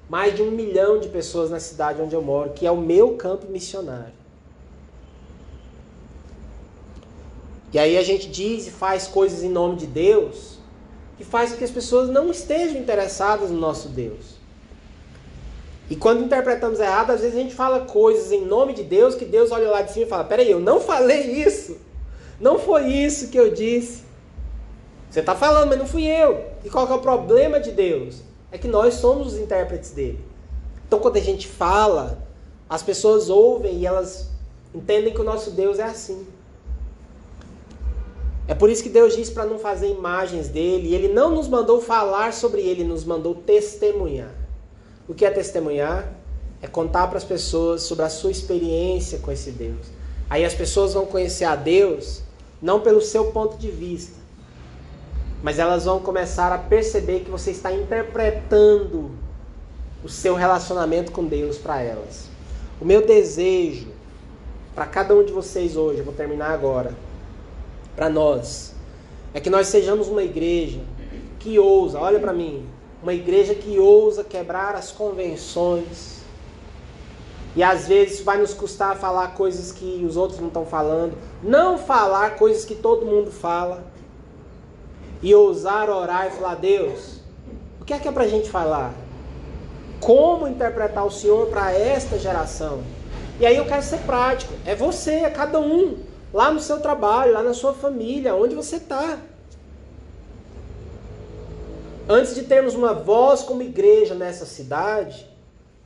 mais 0.09 0.36
de 0.36 0.41
um 0.41 0.51
milhão 0.51 0.99
de 0.99 1.07
pessoas 1.09 1.49
na 1.49 1.59
cidade 1.59 2.01
onde 2.01 2.15
eu 2.15 2.21
moro, 2.21 2.51
que 2.51 2.65
é 2.65 2.71
o 2.71 2.78
meu 2.78 3.15
campo 3.15 3.47
missionário. 3.51 4.13
E 7.73 7.80
aí 7.80 7.97
a 7.97 8.03
gente 8.03 8.30
diz 8.30 8.67
e 8.67 8.71
faz 8.71 9.07
coisas 9.07 9.43
em 9.43 9.49
nome 9.49 9.76
de 9.76 9.88
Deus 9.88 10.55
que 11.18 11.24
faz 11.24 11.51
com 11.51 11.57
que 11.57 11.63
as 11.63 11.72
pessoas 11.72 12.09
não 12.09 12.30
estejam 12.30 12.80
interessadas 12.80 13.49
no 13.49 13.59
nosso 13.59 13.89
Deus. 13.89 14.36
E 15.89 15.95
quando 15.95 16.24
interpretamos 16.24 16.80
errado, 16.80 17.11
às 17.11 17.22
vezes 17.22 17.38
a 17.38 17.41
gente 17.41 17.53
fala 17.53 17.82
coisas 17.82 18.32
em 18.32 18.45
nome 18.45 18.74
de 18.74 18.84
Deus 18.84 19.16
que 19.16 19.26
Deus 19.26 19.51
olha 19.51 19.70
lá 19.70 19.82
de 19.82 19.91
cima 19.91 20.05
e 20.05 20.09
fala: 20.09 20.24
Peraí, 20.24 20.49
eu 20.49 20.59
não 20.59 20.80
falei 20.80 21.43
isso. 21.43 21.78
Não 22.39 22.57
foi 22.59 22.88
isso 22.88 23.30
que 23.30 23.38
eu 23.38 23.53
disse. 23.53 24.03
Você 25.09 25.20
está 25.20 25.36
falando, 25.36 25.70
mas 25.70 25.78
não 25.78 25.86
fui 25.86 26.05
eu. 26.05 26.43
E 26.63 26.70
qual 26.70 26.89
é 26.89 26.93
o 26.93 26.99
problema 26.99 27.59
de 27.59 27.72
Deus? 27.72 28.22
É 28.51 28.57
que 28.57 28.68
nós 28.68 28.95
somos 28.95 29.28
os 29.34 29.39
intérpretes 29.39 29.91
dele. 29.91 30.20
Então, 30.88 30.99
quando 30.99 31.18
a 31.18 31.22
gente 31.22 31.47
fala, 31.47 32.20
as 32.70 32.84
pessoas 32.84 33.30
ouvem 33.30 33.80
e 33.80 33.86
elas 33.86 34.30
entendem 34.74 35.13
que 35.13 35.22
o 35.22 35.24
nosso 35.24 35.51
Deus 35.51 35.80
é 35.80 35.84
assim. 35.84 36.28
É 38.47 38.53
por 38.53 38.69
isso 38.69 38.83
que 38.83 38.89
Deus 38.89 39.15
diz 39.15 39.29
para 39.29 39.45
não 39.45 39.57
fazer 39.57 39.89
imagens 39.89 40.47
dele. 40.47 40.89
E 40.89 40.95
ele 40.95 41.07
não 41.07 41.31
nos 41.31 41.47
mandou 41.47 41.81
falar 41.81 42.33
sobre 42.33 42.61
ele, 42.61 42.83
nos 42.83 43.03
mandou 43.03 43.33
testemunhar. 43.33 44.31
O 45.07 45.13
que 45.13 45.25
é 45.25 45.31
testemunhar? 45.31 46.11
É 46.61 46.67
contar 46.67 47.07
para 47.07 47.17
as 47.17 47.23
pessoas 47.23 47.83
sobre 47.83 48.05
a 48.05 48.09
sua 48.09 48.31
experiência 48.31 49.19
com 49.19 49.31
esse 49.31 49.51
Deus. 49.51 49.87
Aí 50.29 50.43
as 50.43 50.53
pessoas 50.53 50.93
vão 50.93 51.05
conhecer 51.05 51.45
a 51.45 51.55
Deus 51.55 52.21
não 52.61 52.79
pelo 52.79 53.01
seu 53.01 53.25
ponto 53.25 53.57
de 53.57 53.69
vista, 53.69 54.17
mas 55.43 55.59
elas 55.59 55.85
vão 55.85 55.99
começar 55.99 56.51
a 56.51 56.57
perceber 56.57 57.19
que 57.19 57.29
você 57.29 57.51
está 57.51 57.71
interpretando 57.71 59.11
o 60.03 60.09
seu 60.09 60.33
relacionamento 60.33 61.11
com 61.11 61.25
Deus 61.25 61.57
para 61.57 61.81
elas. 61.81 62.27
O 62.81 62.85
meu 62.85 63.05
desejo 63.05 63.87
para 64.73 64.85
cada 64.85 65.13
um 65.15 65.23
de 65.23 65.31
vocês 65.31 65.77
hoje, 65.77 65.99
eu 65.99 66.05
vou 66.05 66.13
terminar 66.13 66.51
agora, 66.51 66.93
para 67.95 68.09
nós, 68.09 68.73
é 69.33 69.39
que 69.39 69.49
nós 69.49 69.67
sejamos 69.67 70.07
uma 70.07 70.23
igreja 70.23 70.79
que 71.39 71.59
ousa, 71.59 71.99
olha 71.99 72.19
para 72.19 72.33
mim, 72.33 72.65
uma 73.01 73.13
igreja 73.13 73.53
que 73.53 73.77
ousa 73.77 74.23
quebrar 74.23 74.75
as 74.75 74.91
convenções. 74.91 76.15
E 77.55 77.63
às 77.63 77.87
vezes 77.87 78.21
vai 78.21 78.37
nos 78.37 78.53
custar 78.53 78.97
falar 78.97 79.29
coisas 79.35 79.71
que 79.71 80.03
os 80.07 80.17
outros 80.17 80.39
não 80.39 80.47
estão 80.47 80.65
falando, 80.65 81.15
não 81.41 81.77
falar 81.77 82.35
coisas 82.35 82.65
que 82.65 82.75
todo 82.75 83.05
mundo 83.05 83.31
fala. 83.31 83.85
E 85.21 85.33
ousar 85.33 85.89
orar 85.89 86.27
e 86.27 86.31
falar: 86.31 86.55
Deus, 86.55 87.21
o 87.79 87.85
que 87.85 87.93
é 87.93 87.99
que 87.99 88.07
é 88.07 88.11
para 88.11 88.23
a 88.23 88.27
gente 88.27 88.49
falar? 88.49 88.93
Como 89.99 90.47
interpretar 90.47 91.05
o 91.05 91.11
Senhor 91.11 91.47
para 91.47 91.71
esta 91.71 92.19
geração? 92.19 92.83
E 93.39 93.45
aí 93.45 93.55
eu 93.55 93.65
quero 93.65 93.83
ser 93.83 93.99
prático. 93.99 94.53
É 94.65 94.75
você, 94.75 95.11
é 95.11 95.29
cada 95.29 95.59
um. 95.59 95.97
Lá 96.36 96.51
no 96.51 96.59
seu 96.59 96.81
trabalho, 96.81 97.31
lá 97.31 97.41
na 97.41 97.53
sua 97.53 97.73
família, 97.73 98.36
onde 98.36 98.53
você 98.53 98.75
está. 98.75 99.21
Antes 102.09 102.36
de 102.36 102.43
termos 102.43 102.75
uma 102.75 102.93
voz 102.93 103.41
como 103.41 103.63
igreja 103.63 104.13
nessa 104.13 104.45
cidade, 104.45 105.25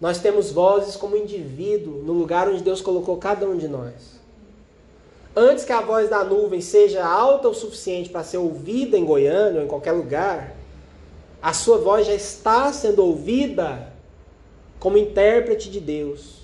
nós 0.01 0.17
temos 0.17 0.51
vozes 0.51 0.95
como 0.95 1.15
indivíduo 1.15 2.01
no 2.01 2.13
lugar 2.13 2.49
onde 2.49 2.63
Deus 2.63 2.81
colocou 2.81 3.17
cada 3.17 3.47
um 3.47 3.57
de 3.57 3.67
nós. 3.67 4.19
Antes 5.35 5.63
que 5.63 5.71
a 5.71 5.81
voz 5.81 6.09
da 6.09 6.23
nuvem 6.23 6.61
seja 6.61 7.05
alta 7.05 7.47
o 7.47 7.53
suficiente 7.53 8.09
para 8.09 8.23
ser 8.23 8.37
ouvida 8.37 8.97
em 8.97 9.05
Goiânia 9.05 9.59
ou 9.59 9.65
em 9.67 9.69
qualquer 9.69 9.91
lugar, 9.91 10.55
a 11.39 11.53
sua 11.53 11.77
voz 11.77 12.07
já 12.07 12.15
está 12.15 12.73
sendo 12.73 13.05
ouvida 13.05 13.93
como 14.79 14.97
intérprete 14.97 15.69
de 15.69 15.79
Deus. 15.79 16.38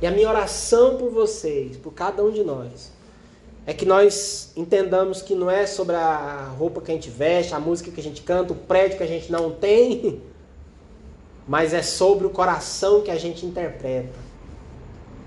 E 0.00 0.06
a 0.06 0.10
minha 0.10 0.28
oração 0.28 0.96
por 0.96 1.10
vocês, 1.10 1.76
por 1.76 1.92
cada 1.92 2.22
um 2.22 2.30
de 2.30 2.44
nós, 2.44 2.92
é 3.66 3.74
que 3.74 3.84
nós 3.84 4.52
entendamos 4.56 5.20
que 5.20 5.34
não 5.34 5.50
é 5.50 5.66
sobre 5.66 5.96
a 5.96 6.52
roupa 6.56 6.80
que 6.80 6.90
a 6.90 6.94
gente 6.94 7.10
veste, 7.10 7.54
a 7.54 7.60
música 7.60 7.90
que 7.90 8.00
a 8.00 8.02
gente 8.02 8.22
canta, 8.22 8.52
o 8.52 8.56
prédio 8.56 8.96
que 8.96 9.02
a 9.02 9.08
gente 9.08 9.30
não 9.30 9.50
tem, 9.50 10.22
mas 11.46 11.74
é 11.74 11.82
sobre 11.82 12.26
o 12.26 12.30
coração 12.30 13.02
que 13.02 13.10
a 13.10 13.16
gente 13.16 13.44
interpreta. 13.44 14.28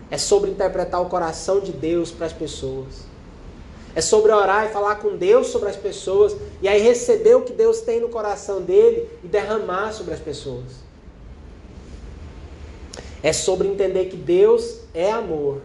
É 0.09 0.17
sobre 0.17 0.49
interpretar 0.49 1.01
o 1.01 1.05
coração 1.05 1.59
de 1.59 1.71
Deus 1.71 2.11
para 2.11 2.25
as 2.25 2.33
pessoas. 2.33 3.11
É 3.93 4.01
sobre 4.01 4.31
orar 4.31 4.65
e 4.65 4.69
falar 4.69 4.95
com 4.95 5.17
Deus 5.17 5.47
sobre 5.47 5.69
as 5.69 5.75
pessoas 5.75 6.35
e 6.61 6.67
aí 6.67 6.81
receber 6.81 7.35
o 7.35 7.41
que 7.41 7.51
Deus 7.51 7.81
tem 7.81 7.99
no 7.99 8.07
coração 8.07 8.61
dele 8.61 9.09
e 9.23 9.27
derramar 9.27 9.91
sobre 9.91 10.13
as 10.13 10.19
pessoas. 10.19 10.90
É 13.23 13.31
sobre 13.33 13.67
entender 13.67 14.05
que 14.05 14.17
Deus 14.17 14.79
é 14.93 15.11
amor 15.11 15.61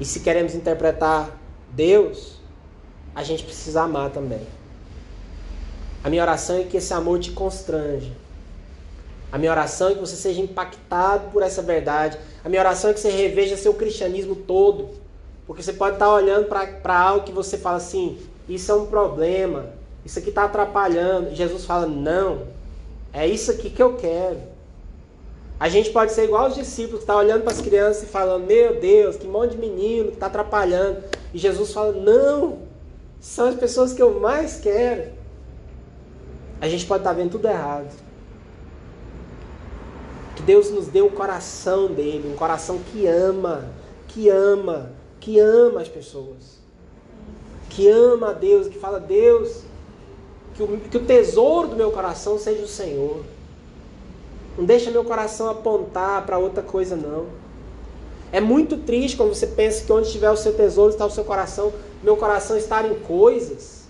e 0.00 0.04
se 0.04 0.20
queremos 0.20 0.54
interpretar 0.54 1.38
Deus, 1.70 2.34
a 3.14 3.22
gente 3.22 3.44
precisa 3.44 3.82
amar 3.82 4.10
também. 4.10 4.46
A 6.02 6.10
minha 6.10 6.22
oração 6.22 6.58
é 6.58 6.64
que 6.64 6.76
esse 6.76 6.92
amor 6.92 7.20
te 7.20 7.30
constrange. 7.30 8.12
A 9.30 9.38
minha 9.38 9.50
oração 9.50 9.88
é 9.88 9.94
que 9.94 10.00
você 10.00 10.16
seja 10.16 10.40
impactado 10.40 11.30
por 11.30 11.42
essa 11.42 11.62
verdade. 11.62 12.18
A 12.44 12.48
minha 12.48 12.60
oração 12.60 12.90
é 12.90 12.92
que 12.92 13.00
você 13.00 13.10
reveja 13.10 13.56
seu 13.56 13.74
cristianismo 13.74 14.34
todo. 14.34 14.90
Porque 15.46 15.62
você 15.62 15.72
pode 15.72 15.96
estar 15.96 16.12
olhando 16.12 16.46
para 16.46 16.98
algo 16.98 17.24
que 17.24 17.32
você 17.32 17.56
fala 17.56 17.76
assim: 17.76 18.18
isso 18.48 18.70
é 18.70 18.74
um 18.74 18.86
problema, 18.86 19.70
isso 20.04 20.18
aqui 20.18 20.28
está 20.28 20.44
atrapalhando. 20.44 21.34
Jesus 21.34 21.64
fala: 21.64 21.86
não, 21.86 22.46
é 23.12 23.26
isso 23.26 23.50
aqui 23.50 23.70
que 23.70 23.82
eu 23.82 23.96
quero. 23.96 24.53
A 25.58 25.68
gente 25.68 25.90
pode 25.90 26.12
ser 26.12 26.24
igual 26.24 26.48
os 26.48 26.54
discípulos 26.54 27.00
que 27.00 27.06
tá 27.06 27.16
olhando 27.16 27.42
para 27.42 27.52
as 27.52 27.60
crianças 27.60 28.02
e 28.02 28.06
falando: 28.06 28.46
Meu 28.46 28.80
Deus, 28.80 29.16
que 29.16 29.26
monte 29.26 29.52
de 29.52 29.58
menino 29.58 30.08
que 30.08 30.14
está 30.14 30.26
atrapalhando. 30.26 31.02
E 31.32 31.38
Jesus 31.38 31.72
fala: 31.72 31.92
Não, 31.92 32.58
são 33.20 33.48
as 33.48 33.54
pessoas 33.54 33.92
que 33.92 34.02
eu 34.02 34.18
mais 34.18 34.58
quero. 34.60 35.12
A 36.60 36.68
gente 36.68 36.86
pode 36.86 37.02
estar 37.02 37.10
tá 37.10 37.16
vendo 37.16 37.32
tudo 37.32 37.46
errado. 37.46 37.94
Que 40.34 40.42
Deus 40.42 40.70
nos 40.70 40.88
dê 40.88 41.00
o 41.00 41.10
coração 41.10 41.86
dele, 41.86 42.28
um 42.32 42.36
coração 42.36 42.80
que 42.90 43.06
ama, 43.06 43.68
que 44.08 44.28
ama, 44.28 44.90
que 45.20 45.38
ama 45.38 45.80
as 45.80 45.88
pessoas. 45.88 46.58
Que 47.70 47.88
ama 47.88 48.30
a 48.30 48.32
Deus, 48.32 48.66
que 48.66 48.78
fala: 48.78 48.98
Deus, 48.98 49.62
que 50.54 50.62
o, 50.62 50.78
que 50.78 50.96
o 50.96 51.04
tesouro 51.04 51.68
do 51.68 51.76
meu 51.76 51.92
coração 51.92 52.38
seja 52.38 52.62
o 52.62 52.68
Senhor. 52.68 53.22
Não 54.56 54.64
deixa 54.64 54.90
meu 54.90 55.04
coração 55.04 55.48
apontar 55.50 56.24
para 56.24 56.38
outra 56.38 56.62
coisa, 56.62 56.94
não. 56.94 57.26
É 58.30 58.40
muito 58.40 58.78
triste 58.78 59.16
quando 59.16 59.34
você 59.34 59.46
pensa 59.46 59.84
que 59.84 59.92
onde 59.92 60.06
estiver 60.06 60.30
o 60.30 60.36
seu 60.36 60.54
tesouro 60.54 60.90
está 60.90 61.04
o 61.04 61.10
seu 61.10 61.24
coração. 61.24 61.72
Meu 62.02 62.16
coração 62.16 62.56
está 62.56 62.86
em 62.86 62.94
coisas, 63.00 63.84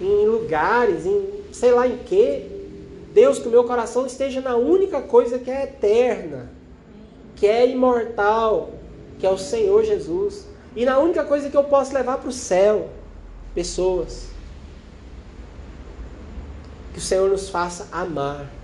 em 0.00 0.26
lugares, 0.26 1.06
em 1.06 1.44
sei 1.52 1.72
lá 1.72 1.86
em 1.86 1.98
quê. 1.98 2.46
Deus, 3.12 3.38
que 3.38 3.48
o 3.48 3.50
meu 3.50 3.64
coração 3.64 4.04
esteja 4.04 4.40
na 4.40 4.56
única 4.56 5.00
coisa 5.00 5.38
que 5.38 5.50
é 5.50 5.64
eterna, 5.64 6.50
que 7.34 7.46
é 7.46 7.66
imortal, 7.68 8.70
que 9.18 9.26
é 9.26 9.30
o 9.30 9.38
Senhor 9.38 9.84
Jesus. 9.84 10.46
E 10.74 10.84
na 10.84 10.98
única 10.98 11.24
coisa 11.24 11.48
que 11.48 11.56
eu 11.56 11.64
posso 11.64 11.94
levar 11.94 12.18
para 12.18 12.28
o 12.28 12.32
céu, 12.32 12.88
pessoas. 13.54 14.26
Que 16.92 16.98
o 16.98 17.02
Senhor 17.02 17.30
nos 17.30 17.48
faça 17.48 17.88
amar 17.90 18.55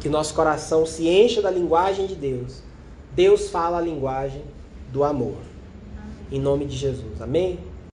que 0.00 0.08
nosso 0.08 0.34
coração 0.34 0.86
se 0.86 1.08
encha 1.08 1.42
da 1.42 1.50
linguagem 1.50 2.06
de 2.06 2.14
Deus. 2.14 2.62
Deus 3.12 3.50
fala 3.50 3.78
a 3.78 3.80
linguagem 3.80 4.42
do 4.92 5.04
amor. 5.04 5.36
Em 6.30 6.40
nome 6.40 6.66
de 6.66 6.76
Jesus. 6.76 7.20
Amém? 7.20 7.58